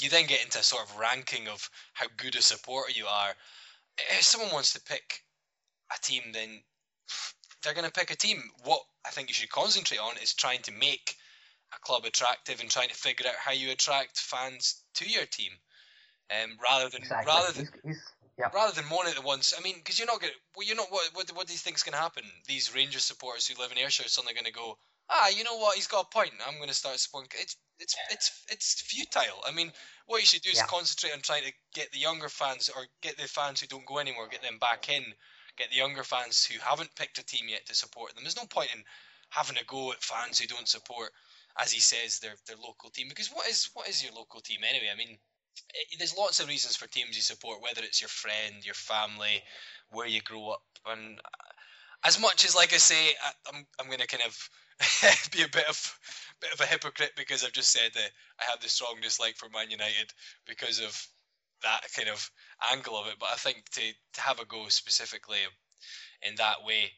[0.00, 3.34] you then get into a sort of ranking of how good a supporter you are.
[4.16, 5.22] If someone wants to pick
[5.94, 6.62] a team, then
[7.62, 8.42] they're going to pick a team.
[8.64, 11.16] What I think you should concentrate on is trying to make
[11.74, 15.52] a club attractive and trying to figure out how you attract fans to your team,
[16.32, 17.32] um, rather than exactly.
[17.32, 18.02] rather than he's, he's,
[18.38, 18.48] yeah.
[18.54, 19.54] rather than moan at the once.
[19.56, 20.32] I mean, because you're not going.
[20.56, 20.90] Well, you're not.
[20.90, 22.24] What, what what do you think's going to happen?
[22.46, 24.78] These Rangers supporters who live in Ayrshire are suddenly going to go.
[25.10, 25.76] Ah, you know what?
[25.76, 26.30] He's got a point.
[26.46, 27.30] I'm going to start supporting.
[27.40, 29.42] It's it's it's it's futile.
[29.46, 29.72] I mean,
[30.06, 30.66] what you should do is Yeah.
[30.66, 33.98] concentrate on trying to get the younger fans or get the fans who don't go
[33.98, 35.04] anymore, get them back in.
[35.58, 38.24] Get the younger fans who haven't picked a team yet to support them.
[38.24, 38.82] There's no point in
[39.28, 41.10] having a go at fans who don't support,
[41.60, 43.08] as he says, their their local team.
[43.10, 44.88] Because what is what is your local team anyway?
[44.90, 45.18] I mean,
[45.74, 49.42] eh, there's lots of reasons for teams you support, whether it's your friend, your family,
[49.90, 51.20] where you grow up, and
[52.04, 54.50] as much as like I say, I, I'm I'm gonna kind of
[55.32, 55.98] be a bit of
[56.40, 59.48] bit of a hypocrite because I've just said that I have the strong dislike for
[59.48, 60.12] Man United
[60.46, 61.06] because of
[61.62, 62.30] that kind of
[62.72, 63.16] angle of it.
[63.18, 63.80] But I think to,
[64.14, 65.38] to have a go specifically
[66.22, 66.90] in that way,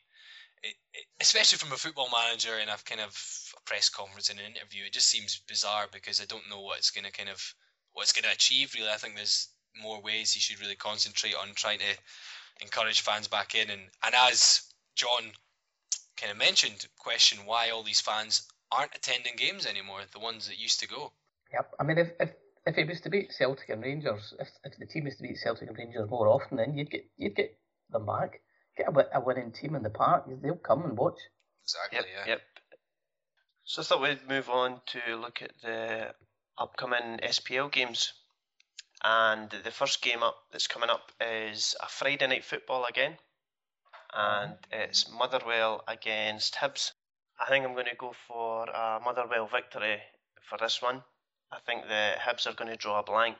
[0.62, 3.14] it, it, especially from a football manager in a kind of
[3.56, 6.78] a press conference and an interview, it just seems bizarre because I don't know what
[6.78, 7.54] it's going to kind of
[7.94, 8.74] what it's going to achieve.
[8.74, 9.48] Really, I think there's
[9.80, 11.96] more ways he should really concentrate on trying to
[12.60, 13.70] encourage fans back in.
[13.70, 14.62] And and as
[14.94, 15.32] John
[16.16, 20.58] kind of mentioned, question why all these fans aren't attending games anymore, the ones that
[20.58, 21.12] used to go.
[21.52, 21.74] Yep.
[21.80, 22.30] I mean, if if
[22.66, 25.38] if it was to beat Celtic and Rangers, if, if the team was to beat
[25.38, 27.56] Celtic and Rangers more often, then you'd get you'd get
[27.90, 28.40] them back.
[28.76, 31.18] Get a, a winning team in the park, they'll come and watch.
[31.62, 31.98] Exactly.
[31.98, 32.32] Yep, yeah.
[32.32, 32.40] yep.
[33.64, 36.14] So I thought we'd move on to look at the
[36.58, 38.12] upcoming SPL games.
[39.02, 43.18] And the first game up that's coming up is a Friday night football again.
[44.14, 46.92] And it's Motherwell against Hibs.
[47.38, 50.00] I think I'm going to go for a Motherwell victory
[50.48, 51.02] for this one.
[51.52, 53.36] I think the Hibs are going to draw a blank,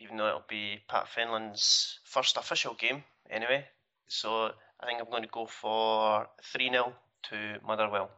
[0.00, 3.66] even though it'll be Pat Fenlon's first official game anyway.
[4.08, 6.94] So I think I'm going to go for 3 0
[7.30, 8.10] to Motherwell.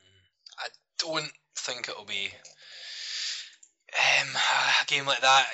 [0.00, 0.58] Hmm.
[0.58, 0.68] I
[0.98, 2.30] don't think it'll be
[3.94, 4.28] um,
[4.82, 5.46] a game like that.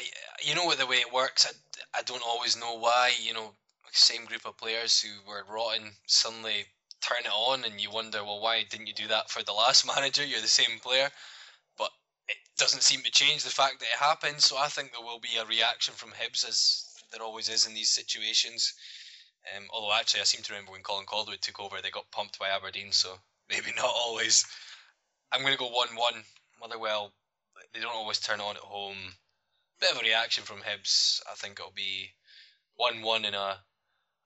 [0.43, 1.47] You know the way it works.
[1.47, 3.13] I, I don't always know why.
[3.23, 3.53] You know,
[3.93, 6.67] same group of players who were rotten suddenly
[7.01, 9.87] turn it on, and you wonder, well, why didn't you do that for the last
[9.95, 10.25] manager?
[10.25, 11.11] You're the same player,
[11.79, 11.91] but
[12.29, 14.41] it doesn't seem to change the fact that it happened.
[14.41, 17.75] So I think there will be a reaction from Hibs, as there always is in
[17.75, 18.75] these situations.
[19.55, 22.39] Um, although actually, I seem to remember when Colin Calderwood took over, they got pumped
[22.39, 23.19] by Aberdeen, so
[23.51, 24.45] maybe not always.
[25.31, 26.25] I'm going to go one-one.
[26.61, 27.13] Motherwell,
[27.73, 28.97] they don't always turn on at home.
[29.81, 31.21] Bit of a reaction from Hibs.
[31.31, 32.11] I think it'll be
[32.77, 33.59] one-one in a,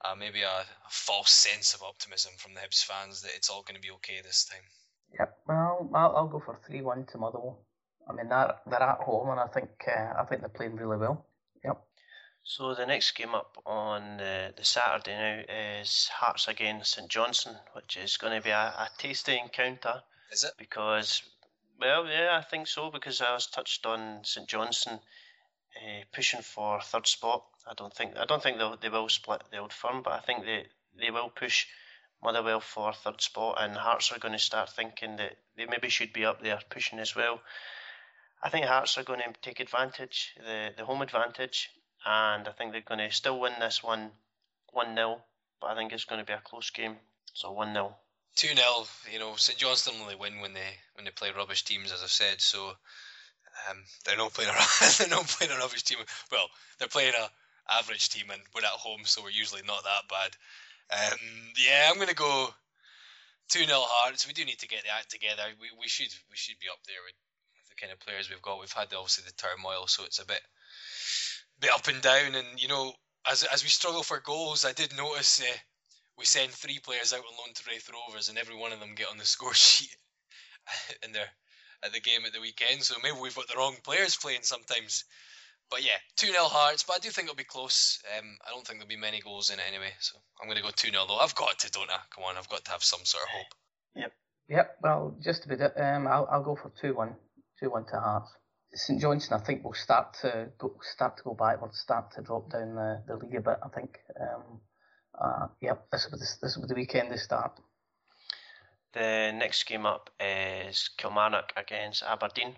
[0.05, 3.62] a maybe a, a, false sense of optimism from the Hibs fans that it's all
[3.62, 4.62] going to be okay this time.
[5.18, 5.39] Yep.
[5.47, 7.61] Well, I'll, I'll go for three-one to Motherwell.
[8.09, 10.97] I mean, they're they're at home, and I think uh, I think they're playing really
[10.97, 11.26] well.
[11.64, 11.79] Yep.
[12.45, 17.59] So the next game up on the, the Saturday now is Hearts against St Johnstone,
[17.74, 20.03] which is going to be a, a tasty encounter.
[20.33, 20.53] Is it?
[20.57, 21.22] Because,
[21.79, 22.91] well, yeah, I think so.
[22.91, 25.01] Because I was touched on St Johnstone
[25.76, 27.45] uh, pushing for third spot.
[27.66, 30.20] I don't think I don't think they'll, they will split the old firm, but I
[30.20, 30.66] think they
[30.99, 31.66] they will push
[32.22, 36.12] Motherwell for third spot, and Hearts are going to start thinking that they maybe should
[36.12, 37.41] be up there pushing as well.
[38.43, 41.70] I think Hearts are going to take advantage, the the home advantage,
[42.05, 44.11] and I think they're going to still win this one
[44.72, 45.22] 1 0,
[45.61, 46.97] but I think it's going to be a close game.
[47.35, 47.97] So 1 0.
[48.39, 51.91] 2 0, you know, St Johnstone only win when they when they play rubbish teams,
[51.91, 52.41] as I've said.
[52.41, 52.68] So
[53.68, 54.55] um, they're not playing a
[54.99, 55.99] they're not playing a rubbish team.
[56.30, 56.47] Well,
[56.78, 57.28] they're playing a
[57.68, 60.32] average team, and we're at home, so we're usually not that bad.
[61.12, 61.18] Um,
[61.59, 62.49] yeah, I'm to go
[63.51, 64.26] 2 0 Hearts.
[64.26, 65.43] We do need to get the act together.
[65.61, 67.18] We, we should we should be up there with
[67.68, 68.61] the kind of players we've got.
[68.61, 70.41] We've had obviously the turmoil, so it's a bit
[71.59, 72.36] bit up and down.
[72.36, 72.93] And you know,
[73.28, 75.57] as as we struggle for goals, I did notice uh,
[76.19, 78.95] we send three players out on loan to Raith Rovers, and every one of them
[78.97, 79.97] get on the score sheet
[81.05, 81.29] in their
[81.85, 82.83] at the game at the weekend.
[82.83, 85.05] So maybe we've got the wrong players playing sometimes.
[85.71, 88.01] But yeah, 2 0 Hearts, but I do think it'll be close.
[88.19, 90.62] Um, I don't think there'll be many goals in it anyway, so I'm going to
[90.62, 91.19] go 2 0 though.
[91.19, 91.99] I've got to, don't I?
[92.11, 93.55] Come on, I've got to have some sort of hope.
[93.95, 94.12] Yep.
[94.49, 94.77] Yep.
[94.83, 95.61] Well, just a bit.
[95.61, 97.16] um, I'll I'll go for two one,
[97.61, 98.31] two one to Hearts.
[98.73, 102.51] St Johnstone, I think, will start to go start to go backwards, start to drop
[102.51, 103.59] down the, the league a bit.
[103.62, 103.99] I think.
[104.19, 104.61] Um,
[105.61, 105.87] yep.
[105.91, 107.53] This will this, this will be the weekend they start.
[108.93, 112.57] The next game up is Kilmarnock against Aberdeen.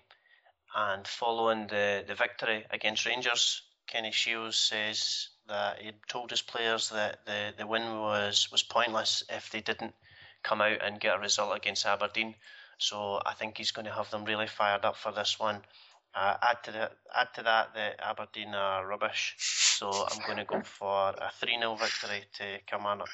[0.74, 6.90] And following the, the victory against Rangers, Kenny Shiels says that he told his players
[6.90, 9.94] that the, the win was, was pointless if they didn't
[10.44, 12.36] come out and get a result against Aberdeen.
[12.78, 15.62] So I think he's going to have them really fired up for this one.
[16.14, 19.36] Uh, add to that, add to that that Aberdeen are rubbish.
[19.38, 23.08] So I'm going to go for a 3 0 victory to Kilmarnock.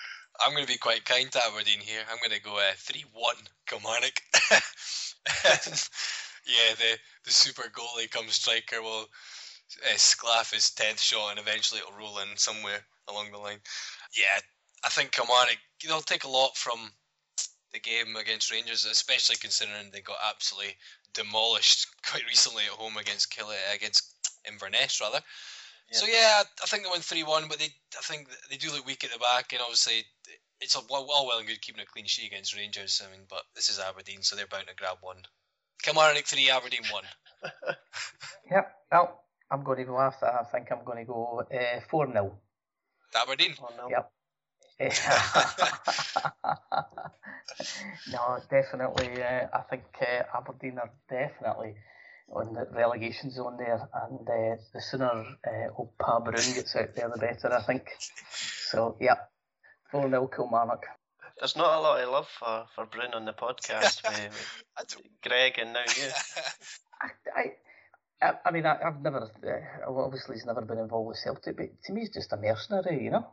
[0.44, 2.01] I'm going to be quite kind to Aberdeen here.
[2.11, 3.34] I'm going to go uh, 3 1
[3.66, 4.20] Kilmarnock.
[6.47, 9.07] yeah, the, the super goalie come striker will
[9.84, 13.59] uh, sclaff his 10th shot and eventually it'll roll in somewhere along the line.
[14.16, 14.40] Yeah,
[14.84, 16.90] I think Kilmarnock, they'll take a lot from
[17.72, 20.76] the game against Rangers, especially considering they got absolutely
[21.16, 24.12] demolished quite recently at home against Kill against
[24.46, 25.20] Inverness rather.
[25.90, 25.98] Yeah.
[25.98, 28.86] So yeah, I think they win three one, but they I think they do look
[28.86, 30.04] weak at the back, and obviously
[30.60, 33.02] it's all well and good keeping a clean sheet against Rangers.
[33.04, 35.18] I mean, but this is Aberdeen, so they're bound to grab one.
[35.82, 37.04] Kilmarnock three, Aberdeen one.
[38.50, 38.74] yep.
[38.90, 40.26] Well, I'm going to go after.
[40.26, 42.38] I think I'm going to go uh, four uh, 0
[43.14, 43.54] Aberdeen.
[43.60, 44.12] Oh, Yep.
[48.12, 49.22] no, definitely.
[49.22, 51.74] Uh, I think uh, Aberdeen are definitely
[52.30, 55.10] on the relegation zone there, and uh, the sooner
[55.46, 57.52] uh, old Pa Brown gets out there, the better.
[57.52, 57.88] I think.
[58.70, 59.16] So, yeah,
[59.90, 60.84] four 0 Kilmarnock.
[61.38, 64.30] There's not a lot of love for, for Brun on the podcast with,
[64.78, 66.08] with Greg and now you.
[67.36, 67.52] I,
[68.22, 71.82] I, I mean, I, have never, uh, obviously, he's never been involved with Celtic, but
[71.84, 73.26] to me, he's just a mercenary, you know?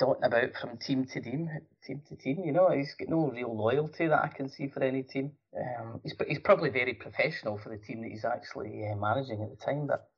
[0.00, 1.48] Dotting about from team to team,
[1.86, 2.42] team to team.
[2.44, 5.32] You know, he's got no real loyalty that I can see for any team.
[5.56, 9.50] Um, he's he's probably very professional for the team that he's actually uh, managing at
[9.50, 10.08] the time, but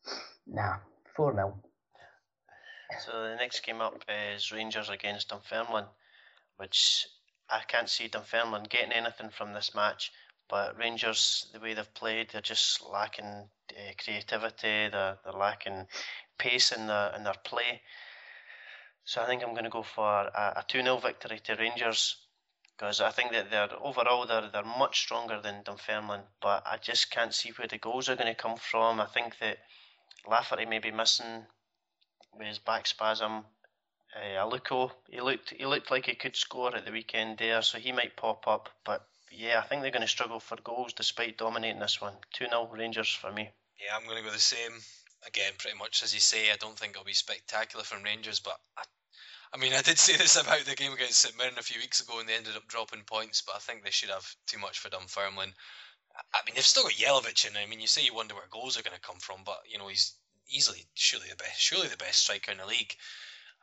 [0.47, 0.77] nah,
[1.17, 1.61] four 0
[3.05, 5.87] So the next game up is Rangers against Dunfermline,
[6.57, 7.07] which
[7.51, 10.13] I can't see Dunfermline getting anything from this match.
[10.49, 14.89] But Rangers, the way they've played, they're just lacking uh, creativity.
[14.91, 15.87] They're, they're lacking
[16.39, 17.81] pace in their in their play.
[19.05, 22.17] So I think I'm going to go for a, a 2 0 victory to Rangers
[22.77, 27.11] because I think that they're overall they're they're much stronger than Dunfermline, but I just
[27.11, 29.01] can't see where the goals are going to come from.
[29.01, 29.59] I think that
[30.29, 31.47] Lafferty may be missing
[32.37, 33.45] with his back spasm.
[34.15, 37.79] Uh, Aluko, he looked he looked like he could score at the weekend there, so
[37.79, 38.69] he might pop up.
[38.85, 42.15] But yeah, I think they're going to struggle for goals despite dominating this one.
[42.35, 43.51] 2 0 Rangers for me.
[43.81, 44.73] Yeah, I'm going to go the same.
[45.27, 48.59] Again, pretty much as you say, I don't think it'll be spectacular from Rangers, but
[48.77, 48.83] I,
[49.55, 52.01] I mean, I did say this about the game against St Mirren a few weeks
[52.01, 54.79] ago and they ended up dropping points, but I think they should have too much
[54.79, 55.55] for Dunfermline.
[56.35, 57.57] I mean, they've still got Jelavic in.
[57.57, 59.79] I mean, you say you wonder where goals are going to come from, but you
[59.79, 60.15] know he's
[60.49, 62.95] easily surely the best, surely the best striker in the league.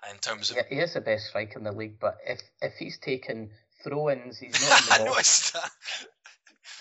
[0.10, 2.74] In terms of, yeah, he is the best striker in the league, but if if
[2.80, 3.52] he's taking
[3.84, 4.82] throw-ins, he's not.
[4.82, 5.72] In the I noticed that.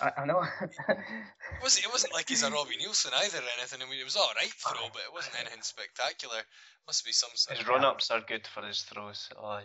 [0.01, 0.41] I, I know.
[0.61, 1.85] it wasn't.
[1.85, 3.81] It wasn't like he's a Robbie Neilson either or anything.
[3.81, 6.41] I mean, it was all right throw, but it wasn't anything spectacular.
[6.87, 7.29] Must be some.
[7.55, 9.29] His run-ups are good for his throws.
[9.37, 9.59] Oh,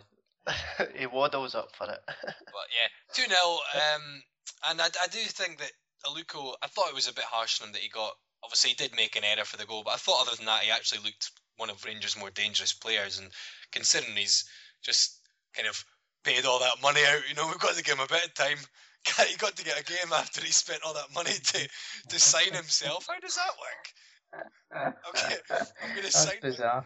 [0.95, 1.99] he waddles up for it.
[2.07, 4.23] but yeah, two 0 um,
[4.69, 5.71] and I, I do think that
[6.05, 6.53] Aluko.
[6.61, 8.13] I thought it was a bit harsh on him that he got.
[8.43, 10.61] Obviously, he did make an error for the goal, but I thought other than that,
[10.61, 13.17] he actually looked one of Rangers' more dangerous players.
[13.17, 13.31] And
[13.71, 14.45] considering he's
[14.83, 15.19] just
[15.55, 15.83] kind of
[16.23, 18.33] paid all that money out, you know, we've got to give him a bit of
[18.35, 18.57] time.
[19.29, 21.69] He got to get a game after he spent all that money to
[22.09, 23.07] to sign himself.
[23.09, 23.85] How does that work?
[25.09, 25.35] Okay,
[25.83, 26.35] I'm going to sign.
[26.41, 26.85] bizarre.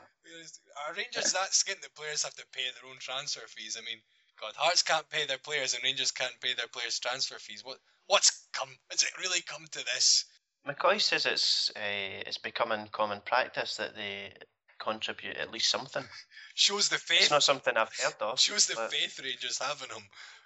[0.87, 3.77] Are Rangers that skint that players have to pay their own transfer fees?
[3.79, 3.97] I mean,
[4.39, 7.63] God, Hearts can't pay their players and Rangers can't pay their players transfer fees.
[7.63, 8.69] What what's come?
[8.91, 10.25] Has it really come to this?
[10.67, 14.33] McCoist says it's uh, it's becoming common practice that they
[14.79, 16.03] contribute at least something.
[16.53, 17.21] Shows the faith.
[17.21, 18.39] It's not something I've heard of.
[18.39, 18.91] Shows the but...
[18.91, 20.03] faith Rangers have in them.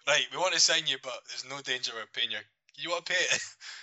[0.08, 2.38] Right, we want to sign you, but there's no danger of paying you.
[2.76, 3.42] You want to pay it?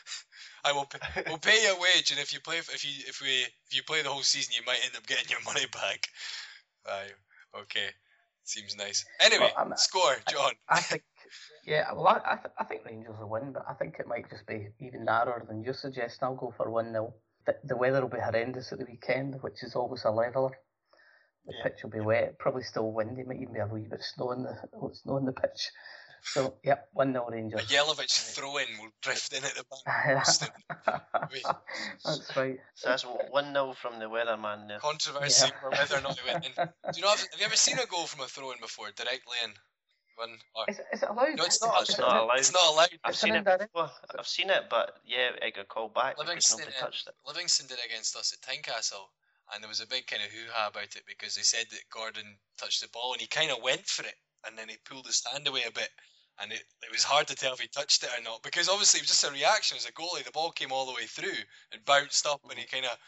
[0.64, 0.84] I will.
[0.84, 3.28] Pay, we'll pay you a wage, and if you play, if you if we
[3.66, 6.06] if you play the whole season, you might end up getting your money back.
[6.86, 7.60] Aye.
[7.60, 7.88] Okay.
[8.44, 9.04] Seems nice.
[9.20, 10.52] Anyway, well, score, John.
[10.68, 11.02] I, I, think.
[11.64, 14.28] Yeah, well, I I, th- I, think Rangers will win, but I think it might
[14.28, 16.18] just be even narrower than you're suggesting.
[16.22, 17.14] I'll go for one 0
[17.46, 20.50] the, the weather will be horrendous at the weekend, which is always a leveler.
[21.46, 21.62] The yeah.
[21.62, 24.42] pitch will be wet, probably still windy, might even be a wee bit snow in
[24.42, 24.56] the
[24.94, 25.70] snow in the pitch.
[26.22, 27.60] So, yep, 1 0 Rangers.
[27.60, 31.02] A Jelavic throw in will drift in at the back.
[32.04, 32.58] that's right.
[32.74, 34.78] So that's 1 0 from the weatherman there.
[34.78, 35.60] Controversy yeah.
[35.60, 36.52] for whether or not he went in.
[36.56, 38.86] Do you know, have, have you ever seen a goal from a throw in before,
[38.94, 39.52] directly in?
[40.16, 40.64] One, or...
[40.68, 41.36] is, is, it allowed?
[41.36, 42.38] No, it's, not, it's not allowed.
[42.38, 42.88] It's not allowed.
[43.04, 43.90] I've seen it before.
[44.18, 47.14] I've seen it, but yeah, it got called back Livingston, because nobody touched it.
[47.26, 49.08] Livingston did it against us at Tynecastle,
[49.54, 52.36] and there was a big kind of hoo-ha about it because they said that Gordon
[52.58, 54.14] touched the ball and he kind of went for it,
[54.46, 55.88] and then he pulled his hand away a bit,
[56.42, 58.98] and it, it was hard to tell if he touched it or not because obviously
[58.98, 60.24] it was just a reaction as a goalie.
[60.24, 61.40] The ball came all the way through
[61.72, 62.76] and bounced up, and he mm-hmm.
[62.76, 62.98] kind of,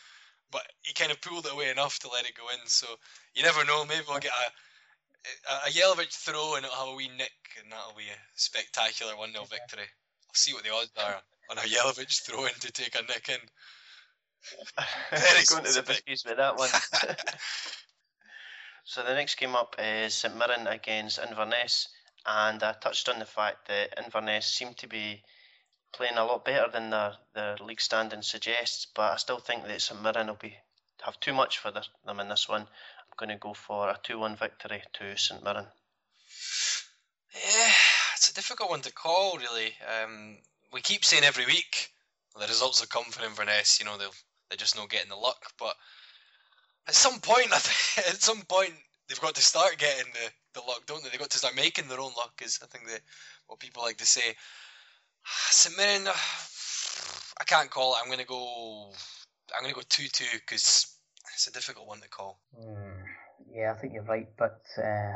[0.51, 2.67] but he kind of pulled it away enough to let it go in.
[2.67, 2.87] So
[3.35, 3.85] you never know.
[3.85, 4.51] Maybe we'll get a
[5.49, 9.17] a, a Jelavic throw and it'll have a wee nick, and that'll be a spectacular
[9.17, 9.87] 1 0 victory.
[10.29, 13.29] I'll see what the odds are on a Jelavic throw in to take a nick
[13.29, 13.43] in.
[15.11, 16.69] Very going to the biscuits with that one.
[18.85, 21.89] so the next game up is St Mirren against Inverness,
[22.27, 25.23] and I touched on the fact that Inverness seem to be
[25.93, 29.81] playing a lot better than their, their league standing suggests, but I still think that
[29.83, 30.57] St Mirren will be
[31.03, 32.63] have too much for the, them in this one.
[32.63, 35.67] I'm going to go for a 2 1 victory to St Mirren.
[37.35, 37.73] Yeah,
[38.15, 39.73] it's a difficult one to call, really.
[40.03, 40.39] Um,
[40.73, 41.91] we keep saying every week
[42.39, 43.81] the results will come for Inverness.
[43.81, 44.15] You know, they'll
[44.49, 45.43] they're just not getting the luck.
[45.59, 45.75] But
[46.87, 48.75] at some point, at some point,
[49.09, 51.11] they've got to start getting the, the luck, don't they?
[51.11, 52.41] They've got to start making their own luck.
[52.45, 52.99] Is I think the
[53.47, 54.35] what people like to say.
[55.51, 56.09] St Mirren,
[57.41, 57.99] I can't call it.
[58.03, 58.93] I'm going to go.
[59.55, 60.97] I'm going to go two two because
[61.35, 62.41] it's a difficult one to call.
[62.59, 63.03] Mm,
[63.55, 65.13] yeah, I think you're right, but uh,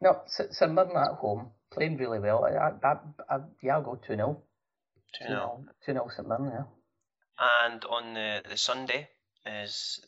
[0.00, 2.44] no, St Mirren at home playing really well.
[2.44, 2.98] I, I,
[3.30, 4.42] I, yeah, I'll go two 0
[5.18, 6.52] Two 0 Two 0 St Mirren.
[6.52, 6.64] Yeah.
[7.66, 9.08] And on the the Sunday
[9.46, 10.00] is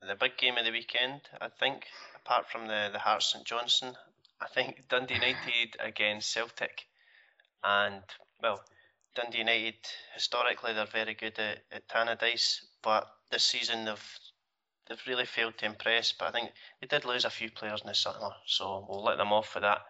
[0.00, 1.20] the big game of the weekend.
[1.40, 1.84] I think,
[2.24, 3.96] apart from the the Hearts St Johnstone,
[4.40, 6.86] I think Dundee United against Celtic,
[7.62, 8.02] and
[8.42, 8.64] well.
[9.14, 9.76] Dundee United
[10.12, 14.18] historically they're very good at, at Tannadice, but this season they've
[14.88, 16.12] they've really failed to impress.
[16.12, 16.50] But I think
[16.80, 19.60] they did lose a few players in the summer, so we'll let them off for
[19.60, 19.82] that.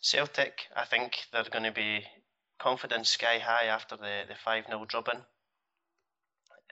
[0.00, 2.06] Celtic, I think they're going to be
[2.58, 5.24] confidence sky high after the the five 0 drubbing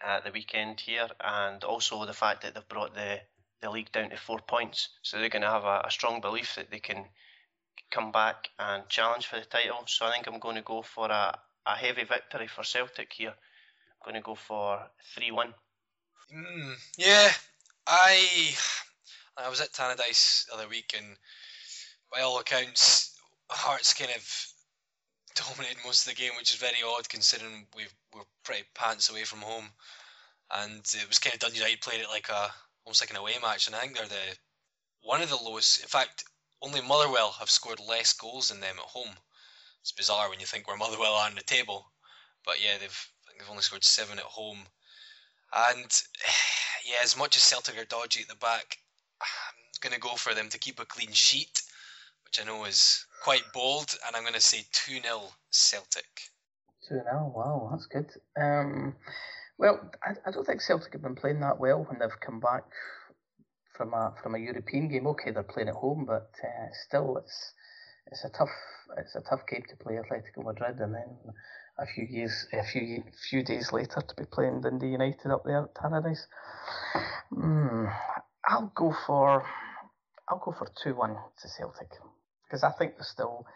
[0.01, 3.21] at the weekend here, and also the fact that they've brought the
[3.61, 6.55] the league down to four points, so they're going to have a, a strong belief
[6.57, 7.07] that they can
[7.91, 9.83] come back and challenge for the title.
[9.87, 13.31] So I think I'm going to go for a, a heavy victory for Celtic here.
[13.31, 14.81] I'm going to go for
[15.15, 15.55] 3 1.
[16.35, 17.31] Mm, yeah,
[17.87, 18.55] I
[19.37, 21.17] I was at Tannadice the other week, and
[22.13, 23.17] by all accounts,
[23.49, 24.47] Hearts kind of
[25.37, 29.23] dominated most of the game, which is very odd considering we were pretty pants away
[29.23, 29.69] from home,
[30.57, 32.51] and it was kind of done United playing it like a
[32.87, 34.37] almost like an away match, and I think they're the
[35.03, 35.83] one of the lowest.
[35.83, 36.25] In fact,
[36.63, 39.15] only Motherwell have scored less goals than them at home.
[39.83, 41.85] It's bizarre when you think where Motherwell are on the table,
[42.45, 43.09] but yeah, they've
[43.39, 44.61] they've only scored seven at home,
[45.55, 46.03] and
[46.87, 48.79] yeah, as much as Celtic are dodgy at the back,
[49.21, 51.63] I'm going to go for them to keep a clean sheet,
[52.25, 56.31] which I know is quite bold, and I'm going to say 2 0 Celtic.
[56.89, 58.11] 2 0, wow, that's good.
[58.41, 58.95] Um,
[59.59, 62.65] well, I, I don't think Celtic have been playing that well when they've come back
[63.77, 65.07] from a from a European game.
[65.07, 67.53] Okay, they're playing at home, but uh, still, it's
[68.11, 68.51] it's a tough
[68.99, 71.17] it's a tough game to play Atletico Madrid, and then
[71.79, 75.65] a few years a few few days later to be playing Dundee United up there
[75.65, 76.27] at Tannadice.
[77.33, 77.93] Mm,
[78.49, 79.45] I'll go for
[80.29, 81.91] I'll go for two one to Celtic
[82.45, 83.47] because I think they're still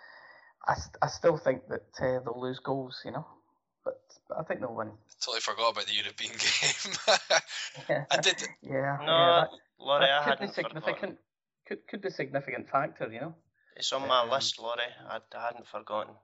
[0.67, 3.27] I, I still think that uh, they'll lose goals, you know,
[3.91, 4.91] but, but I think they'll win.
[5.21, 6.95] Totally forgot about the European game.
[7.89, 8.05] yeah.
[8.11, 8.39] I did.
[8.63, 8.97] Yeah.
[9.05, 10.85] No, yeah, that, Laurie, that I could be hadn't significant.
[10.85, 11.19] forgotten.
[11.67, 13.35] Could could be a significant factor, you know.
[13.77, 14.93] It's on my Um, list, Laurie.
[15.09, 16.15] I, I hadn't forgotten.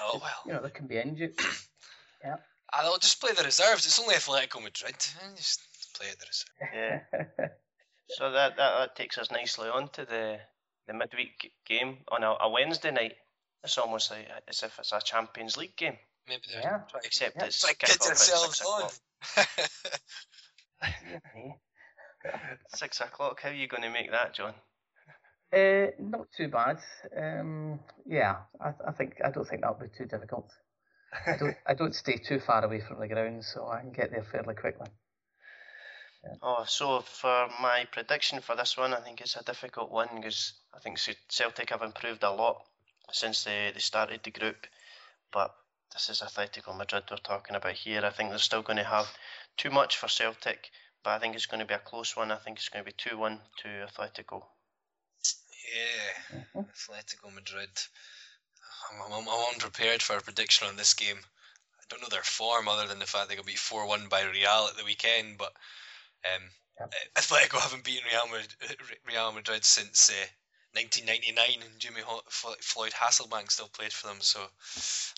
[0.00, 0.40] Oh well.
[0.46, 1.36] You know, there can be injuries.
[2.24, 2.36] yeah.
[2.72, 3.84] I'll just play the reserves.
[3.86, 4.94] It's only Atletico Madrid.
[4.94, 5.60] Eh, Just
[5.96, 6.70] play at the reserve.
[6.74, 7.48] Yeah.
[8.12, 10.40] So that, that, that takes us nicely on to the,
[10.88, 13.12] the midweek game on a, a Wednesday night.
[13.62, 15.96] It's almost like as if it's a Champions League game,
[16.28, 16.80] Maybe they're yeah.
[16.88, 17.44] trying except Yeah.
[17.46, 18.82] it's to kick get off at themselves six on.
[18.82, 19.48] o'clock.
[22.74, 23.40] Six o'clock.
[23.42, 24.54] How are you going to make that, John?
[25.52, 26.78] Uh, not too bad.
[27.16, 30.50] Um, yeah, I, I think I don't think that'll be too difficult.
[31.26, 34.10] I don't I don't stay too far away from the ground, so I can get
[34.10, 34.86] there fairly quickly.
[36.42, 40.52] Oh, so for my prediction for this one, I think it's a difficult one because
[40.74, 40.98] I think
[41.28, 42.62] Celtic have improved a lot
[43.10, 44.66] since they, they started the group.
[45.32, 45.50] But
[45.92, 48.04] this is Atletico Madrid we're talking about here.
[48.04, 49.08] I think they're still going to have
[49.56, 50.70] too much for Celtic,
[51.02, 52.30] but I think it's going to be a close one.
[52.30, 54.42] I think it's going to be 2 1 to Atletico.
[55.74, 57.70] Yeah, Atletico Madrid.
[58.92, 61.18] I'm, I'm, I'm unprepared for a prediction on this game.
[61.18, 64.22] I don't know their form other than the fact they got beat 4 1 by
[64.22, 65.52] Real at the weekend, but
[66.24, 66.42] um,
[66.80, 66.94] Yep.
[67.16, 70.26] Atletico haven't beaten Real Madrid, Real Madrid since uh,
[70.74, 74.38] 1999 and Jimmy Floyd Hasselbaink still played for them, so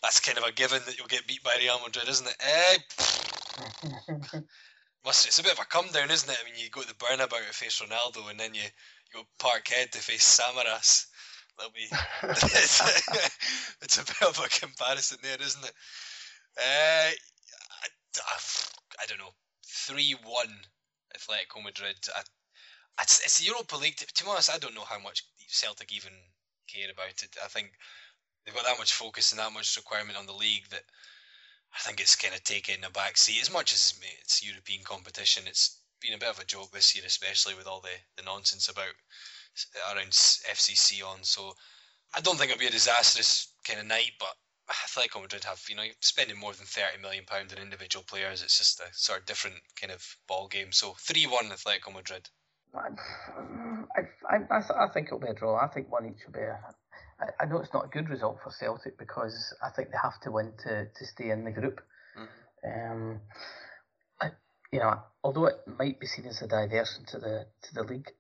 [0.03, 2.37] that's kind of a given that you'll get beat by Real Madrid, isn't it?
[2.41, 2.79] Eh,
[5.05, 6.39] must it's a bit of a come down, isn't it?
[6.41, 9.23] I mean, you go to the Bernabeu to face Ronaldo, and then you, you go
[9.39, 11.07] Parkhead to face Samaras.
[11.59, 11.89] That'll be
[12.23, 12.81] it's,
[13.83, 15.75] it's a bit of a comparison there, isn't it?
[16.59, 18.39] Uh, I,
[19.01, 19.35] I don't know,
[19.67, 20.55] three one
[21.15, 21.97] Atletico Madrid.
[22.15, 22.23] I,
[23.01, 23.97] it's, it's the Europa League.
[23.97, 26.13] To, to be honest, I don't know how much Celtic even
[26.67, 27.37] care about it.
[27.43, 27.73] I think
[28.45, 30.85] they've got that much focus and that much requirement on the league that
[31.75, 33.41] I think it's kind of taken a back seat.
[33.41, 37.05] As much as it's European competition, it's been a bit of a joke this year,
[37.07, 38.95] especially with all the, the nonsense about
[39.95, 41.23] around FC Sion.
[41.23, 41.53] So
[42.15, 44.35] I don't think it'll be a disastrous kind of night, but
[44.71, 48.43] Atletico Madrid have, you know, spending more than thirty million pounds on individual players.
[48.43, 50.73] It's just a sort of different kind of ball game.
[50.73, 52.29] So three one Atletico Madrid.
[54.33, 55.57] I, I, I, th- I think it'll be a draw.
[55.63, 56.59] I think one each will be a.
[57.21, 60.21] I, I know it's not a good result for Celtic because I think they have
[60.23, 61.81] to win to, to stay in the group.
[62.65, 63.21] Um,
[64.21, 64.31] I,
[64.73, 68.11] you know, although it might be seen as a diversion to the to the league,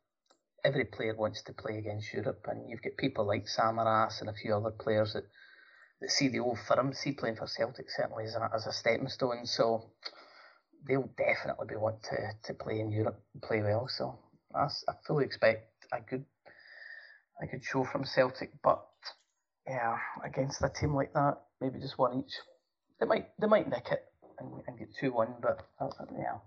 [0.64, 4.34] every player wants to play against Europe, and you've got people like Samaras and a
[4.34, 5.24] few other players that,
[6.00, 9.08] that see the old firm, see playing for Celtic certainly as a, as a stepping
[9.08, 9.46] stone.
[9.46, 9.90] So
[10.86, 13.88] they'll definitely be want to, to play in Europe and play well.
[13.88, 14.18] So
[14.54, 14.68] I
[15.06, 16.24] fully expect a good
[17.40, 18.84] a good show from Celtic, but
[19.66, 22.34] yeah, against a team like that, maybe just one each.
[23.00, 24.04] They might they might nick it
[24.38, 26.38] and, and get two one, but uh, uh, yeah,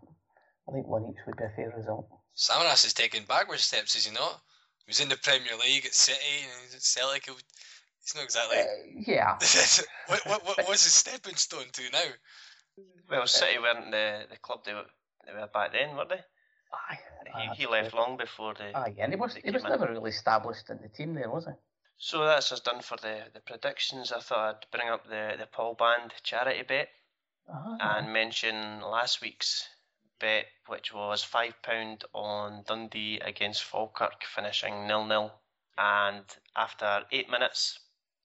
[0.68, 2.08] I think one each would be a fair result.
[2.36, 4.42] Samaras is taking backward steps, is he not?
[4.86, 7.26] He was in the Premier League at City and he's at Celtic.
[7.26, 8.58] He's not exactly.
[8.58, 9.38] Uh, yeah,
[10.08, 12.84] what, what, what was his stepping stone to now?
[13.10, 14.86] Well, City weren't the, the club they were,
[15.26, 16.22] they were back then, were they?
[16.74, 17.00] Aye,
[17.56, 18.76] He, he left long before the.
[18.78, 19.70] Aye, and he was he was in.
[19.70, 21.52] never really established in the team there, was he?
[21.98, 24.12] So that's us done for the, the predictions.
[24.12, 26.90] I thought I'd bring up the, the Paul Band charity bet
[27.50, 29.68] Ah, and mention last week's
[30.20, 35.32] bet, which was £5 on Dundee against Falkirk, finishing nil nil.
[35.78, 37.80] and after eight minutes,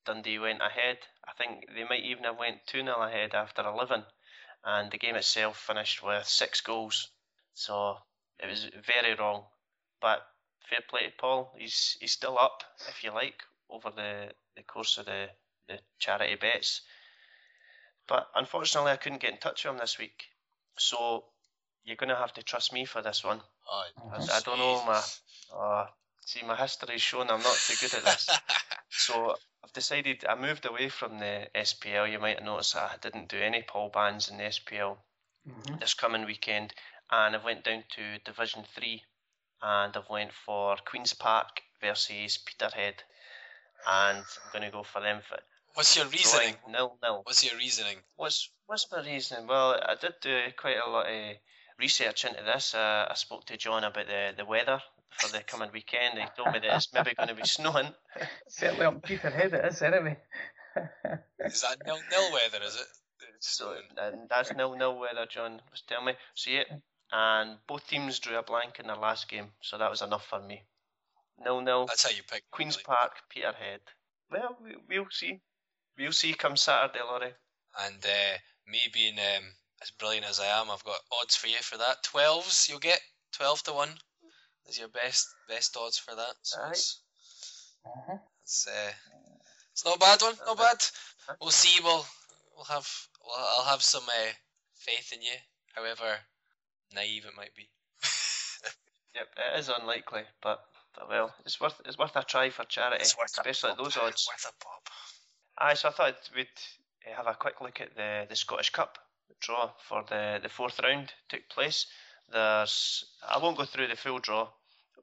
[0.06, 0.98] Dundee went ahead.
[1.28, 4.04] I think they might even have went 2 0 ahead after 11,
[4.64, 7.08] and the game itself finished with six goals.
[7.54, 7.98] So
[8.42, 9.44] it was very wrong.
[10.00, 10.20] But
[10.68, 11.52] fair play to Paul.
[11.56, 15.26] He's he's still up, if you like, over the, the course of the,
[15.68, 16.82] the charity bets.
[18.08, 20.24] But unfortunately, I couldn't get in touch with him this week.
[20.78, 21.24] So
[21.84, 23.40] you're going to have to trust me for this one.
[23.70, 25.02] Oh, I, I don't know my.
[25.56, 25.86] Uh,
[26.24, 28.28] see, my history's shown I'm not too good at this.
[28.90, 32.10] so I've decided I moved away from the SPL.
[32.10, 34.96] You might have noticed I didn't do any Paul bands in the SPL
[35.48, 35.76] Mm-hmm.
[35.80, 36.74] this coming weekend,
[37.10, 39.02] and I've went down to Division Three,
[39.62, 43.02] and I've went for Queens Park versus Peterhead,
[43.88, 45.38] and I'm going to go for them for
[45.74, 46.56] What's your reasoning?
[46.68, 47.22] nil nil.
[47.24, 47.96] What's your reasoning?
[48.16, 49.46] What's what's my reasoning?
[49.46, 51.36] Well, I did do quite a lot of
[51.78, 52.74] research into this.
[52.74, 54.80] Uh, I spoke to John about the, the weather
[55.12, 56.18] for the coming weekend.
[56.18, 57.94] He told me that it's maybe going to be snowing.
[58.48, 60.16] Certainly on Peterhead it is anyway.
[61.44, 62.64] Is that nil nil weather?
[62.64, 62.86] Is it?
[63.36, 65.26] It's So and that's nil nil weather.
[65.30, 66.12] John was telling me.
[66.34, 66.66] See it,
[67.12, 70.40] and both teams drew a blank in their last game, so that was enough for
[70.40, 70.62] me.
[71.44, 71.86] Nil nil.
[71.86, 72.44] That's how you pick.
[72.50, 72.84] Queens really.
[72.84, 73.80] Park, Peterhead.
[74.30, 75.40] Well, we, we'll see.
[75.98, 77.34] We'll see come Saturday, Laurie.
[77.84, 78.36] And uh,
[78.66, 79.44] me being um,
[79.82, 82.02] as brilliant as I am, I've got odds for you for that.
[82.02, 83.00] Twelves, you'll get
[83.32, 83.90] twelve to one.
[84.68, 86.34] Is your best best odds for that?
[86.42, 86.70] So Aye.
[86.70, 87.02] it's,
[87.86, 88.18] Uh-huh.
[88.42, 88.92] it's uh,
[89.72, 90.34] it's not a bad one.
[90.46, 90.78] Not bad.
[91.40, 91.82] We'll see.
[91.82, 92.04] We'll
[92.54, 92.88] we'll have
[93.26, 94.32] well, I'll have some uh,
[94.74, 95.34] faith in you.
[95.74, 96.18] However
[96.94, 97.68] naive it might be.
[99.14, 100.60] Yep, it is unlikely, but,
[100.96, 103.76] but well, it's worth it's worth a try for charity, It's worth a especially at
[103.76, 104.28] those odds.
[104.30, 104.88] Worth a pop.
[105.58, 106.46] Aye, so I thought we'd
[107.06, 108.98] uh, have a quick look at the, the Scottish Cup
[109.40, 111.86] draw for the, the fourth round took place.
[112.32, 114.48] There's I won't go through the full draw,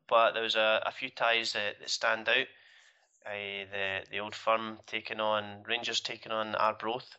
[0.08, 2.48] but there was a, a few ties that, that stand out.
[3.26, 7.18] Uh, the the old firm taking on Rangers taking on Arbroath,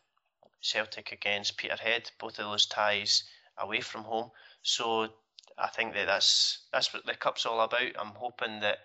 [0.61, 2.09] Celtic against Peterhead.
[2.19, 3.25] Both of those ties
[3.59, 4.31] away from home.
[4.61, 5.07] So
[5.57, 7.91] I think that that's that's what the cup's all about.
[7.99, 8.79] I'm hoping that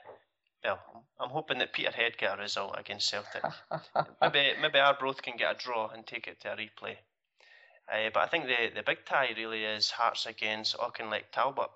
[0.65, 0.79] well,
[1.21, 3.43] I'm hoping that Peterhead get a result against Celtic.
[4.21, 6.97] maybe maybe Arbroath can get a draw and take it to a replay.
[7.93, 11.69] Uh, but I think the, the big tie really is Hearts against Auchinleck Talbot.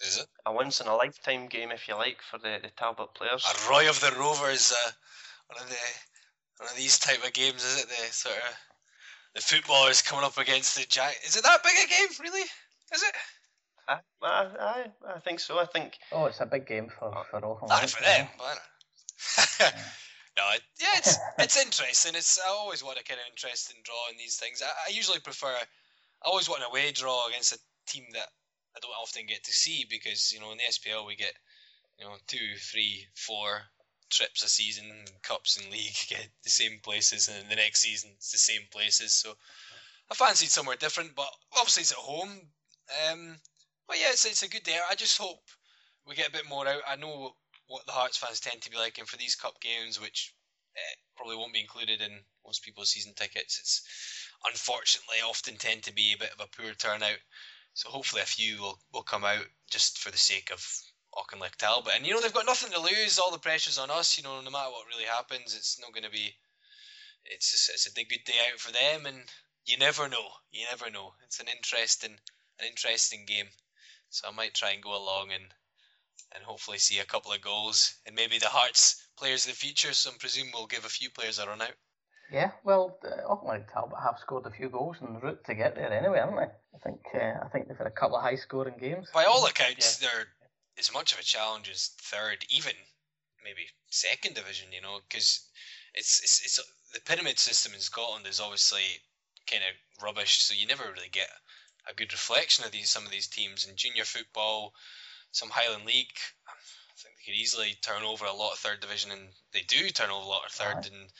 [0.00, 0.26] Is it?
[0.44, 3.44] A once in a lifetime game, if you like, for the, the Talbot players.
[3.44, 4.90] A Roy of the Rovers, uh,
[5.48, 5.76] one of the
[6.58, 7.88] one of these type of games, is it?
[7.88, 8.56] The sort of
[9.34, 11.16] the footballers coming up against the Jack.
[11.26, 12.08] Is it that big a game?
[12.20, 12.42] Really?
[12.94, 13.14] Is it?
[13.88, 15.58] I, I, I, I think so.
[15.58, 17.68] I think Oh, it's a big game for for Auchinleck.
[17.68, 18.58] Not for them, but
[20.36, 22.14] no, it, yeah, it's it's interesting.
[22.14, 24.62] It's I always want a kind of interesting draw in these things.
[24.62, 25.48] I, I usually prefer.
[25.48, 28.28] I always want an away draw against a team that
[28.76, 31.32] I don't often get to see because you know in the SPL we get
[31.98, 33.62] you know two, three, four
[34.10, 34.84] trips a season,
[35.22, 39.14] cups and league get the same places, and the next season it's the same places.
[39.14, 39.32] So
[40.10, 42.30] I fancied somewhere different, but obviously it's at home.
[43.10, 43.36] Um,
[43.88, 44.78] but yeah, it's it's a good day.
[44.90, 45.42] I just hope
[46.06, 46.82] we get a bit more out.
[46.88, 47.34] I know
[47.68, 50.34] what the Hearts fans tend to be like, and for these cup games, which
[50.76, 53.82] uh, probably won't be included in most people's season tickets, it's
[54.46, 57.18] unfortunately often tend to be a bit of a poor turnout.
[57.74, 60.64] So hopefully a few will, will come out just for the sake of
[61.14, 61.92] Auchinleck Talbot.
[61.96, 63.18] And you know they've got nothing to lose.
[63.18, 64.16] All the pressure's on us.
[64.16, 66.34] You know no matter what really happens, it's not going to be.
[67.24, 69.24] It's just, it's a good day out for them, and
[69.64, 70.28] you never know.
[70.52, 71.14] You never know.
[71.24, 72.16] It's an interesting
[72.60, 73.48] an interesting game.
[74.16, 75.44] So I might try and go along and
[76.34, 79.92] and hopefully see a couple of goals and maybe the Hearts players of the future.
[79.92, 81.74] So I presume we'll give a few players a run out.
[82.32, 85.92] Yeah, well, uh, Auchinleck Talbot have scored a few goals en route to get there
[85.92, 86.50] anyway, haven't they?
[86.74, 89.08] I think uh, I think they've had a couple of high scoring games.
[89.14, 90.26] By all accounts, they're
[90.78, 92.72] as much of a challenge as third, even
[93.44, 94.72] maybe second division.
[94.72, 95.46] You know, because
[95.94, 96.60] it's, it's it's
[96.92, 98.82] the pyramid system in Scotland is obviously
[99.48, 101.28] kind of rubbish, so you never really get
[101.88, 104.74] a good reflection of these some of these teams in junior football,
[105.32, 106.18] some Highland League.
[106.48, 106.52] I
[106.96, 110.10] think they could easily turn over a lot of third division, and they do turn
[110.10, 110.76] over a lot of third.
[110.76, 110.88] Aye.
[110.92, 111.12] And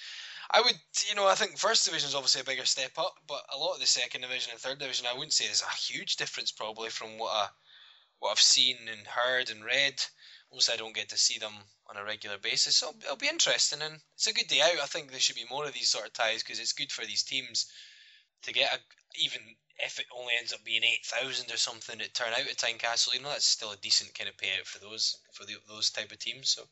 [0.51, 0.77] I would,
[1.09, 3.75] you know, I think first division is obviously a bigger step up, but a lot
[3.75, 6.91] of the second division and third division, I wouldn't say there's a huge difference probably
[6.91, 7.49] from what I
[8.19, 10.03] what I've seen and heard and read.
[10.51, 11.53] Obviously, I don't get to see them
[11.89, 13.83] on a regular basis, so it'll be interesting.
[13.83, 14.81] And it's a good day out.
[14.83, 17.05] I think there should be more of these sort of ties because it's good for
[17.05, 17.67] these teams
[18.43, 18.79] to get a,
[19.21, 19.41] even
[19.79, 23.15] if it only ends up being eight thousand or something at turn out at Tynecastle.
[23.15, 26.13] You know, that's still a decent kind of payout for those for the, those type
[26.13, 26.49] of teams.
[26.49, 26.63] So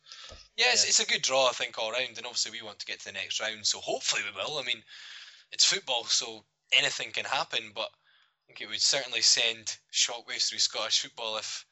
[0.56, 2.16] yeah, it's, it's a good draw, I think, all round.
[2.16, 4.58] And obviously, we want to get to the next round, so hopefully we will.
[4.58, 4.82] I mean,
[5.52, 10.58] it's football, so anything can happen, but I think it would certainly send shockwaves through
[10.58, 11.66] Scottish football if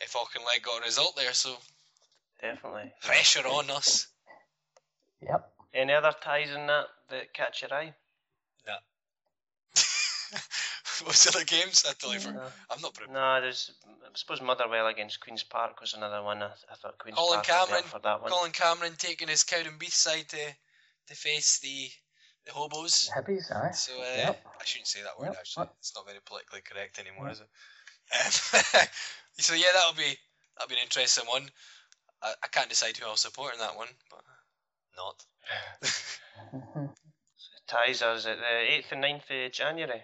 [0.00, 1.32] if Auchinleck got a result there.
[1.34, 1.56] So
[2.40, 2.92] definitely.
[3.02, 4.08] Pressure on us.
[5.22, 5.50] Yep.
[5.74, 7.94] Any other ties in that that catch your eye?
[11.00, 11.06] Nah.
[11.06, 11.84] What's the other games?
[11.88, 12.42] I totally forgot.
[12.42, 12.48] No.
[12.70, 12.94] I'm not.
[12.94, 13.70] Pre- No, there's.
[13.86, 16.40] I suppose Motherwell against Queens Park was another one.
[16.42, 17.84] I, I thought Queens Colin Park was Cameron.
[17.84, 18.30] for that one.
[18.30, 20.36] Colin Cameron taking his Cowdenbeath side to
[21.08, 21.88] to face the
[22.46, 23.10] the hobos.
[23.16, 23.72] Hibbies, aye.
[23.72, 24.46] So uh, Yep.
[24.60, 25.36] I shouldn't say that word Yep.
[25.38, 25.66] actually.
[25.80, 27.48] It's not very politically correct anymore, is it?
[28.14, 28.86] Um,
[29.38, 30.16] so yeah, that'll be
[30.56, 31.48] that'll be an interesting one.
[32.22, 34.22] I, I can't decide who I'll support in that one, but
[34.96, 35.24] not.
[36.54, 36.90] Mhm.
[37.66, 40.02] Ties us at the eighth and 9th of January.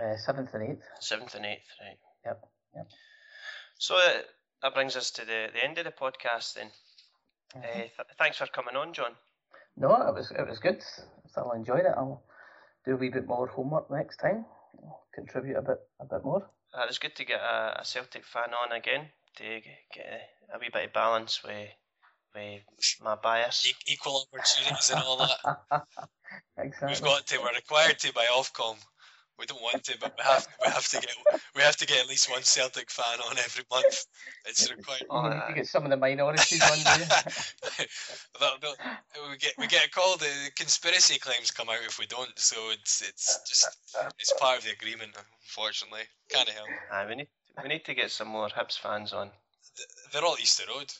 [0.00, 0.82] Uh, seventh and eighth.
[1.00, 1.98] Seventh and eighth, right?
[2.24, 2.40] Yep,
[2.76, 2.86] yep.
[3.78, 4.22] So uh,
[4.62, 6.54] that brings us to the, the end of the podcast.
[6.54, 6.70] Then,
[7.56, 7.64] Mhm.
[7.64, 9.16] uh, th- thanks for coming on, John.
[9.76, 10.82] No, it was it was good.
[11.24, 11.94] I still enjoyed it.
[11.96, 12.22] I'll
[12.84, 14.44] do a wee bit more homework next time.
[15.14, 16.48] Contribute a bit a bit more.
[16.74, 20.06] Uh, it was good to get a, a Celtic fan on again to g- get
[20.52, 21.68] a, a wee bit of balance with
[22.34, 22.62] with
[23.02, 23.66] my bias.
[23.66, 25.38] E- equal opportunities and all that.
[26.58, 26.88] exactly.
[26.88, 27.38] We've got to.
[27.38, 28.76] We're required to by Ofcom.
[29.40, 30.46] We don't want to, but we have.
[30.64, 31.16] We have to get.
[31.56, 34.04] We have to get at least one Celtic fan on every month.
[34.44, 35.04] It's required.
[35.08, 36.98] Oh, you need to get some of the minorities on there.
[38.40, 38.76] That- that-
[39.30, 40.20] we get we get called.
[40.20, 42.38] The conspiracy claims come out if we don't.
[42.38, 43.66] So it's it's just
[44.18, 45.16] it's part of the agreement.
[45.46, 46.68] Unfortunately, can't help.
[46.92, 47.28] Aye, we need
[47.62, 49.30] we need to get some more Hibs fans on.
[50.12, 50.92] They're all Easter Road.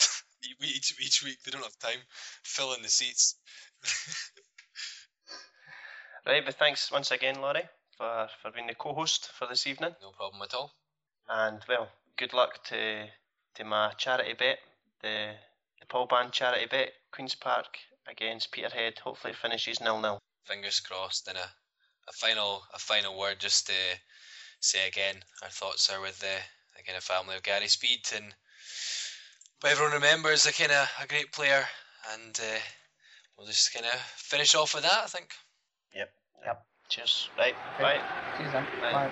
[0.62, 2.00] Each each week they don't have time
[2.42, 3.36] filling the seats.
[6.26, 9.94] Right, but thanks once again, Laurie, for, for being the co-host for this evening.
[10.02, 10.72] No problem at all.
[11.28, 13.06] And well, good luck to
[13.54, 14.58] to my charity bet,
[15.02, 15.32] the
[15.80, 18.98] the Paul Band charity bet, Queens Park against Peterhead.
[18.98, 20.18] Hopefully, it finishes nil nil.
[20.44, 21.28] Fingers crossed.
[21.28, 21.48] And a,
[22.08, 23.72] a final a final word just to
[24.60, 26.36] say again, our thoughts are with the
[26.78, 28.34] again a family of Gary Speed and
[29.60, 31.64] but everyone remembers a kind of a great player
[32.12, 32.58] and uh,
[33.36, 35.30] we'll just kind of finish off with that I think.
[36.44, 36.66] Yep.
[36.88, 37.30] Cheers.
[37.38, 37.54] Right.
[37.74, 37.82] Okay.
[37.82, 38.02] Bye.
[38.36, 38.68] Cheers then.
[38.80, 38.92] Bye.
[38.92, 39.10] Bye.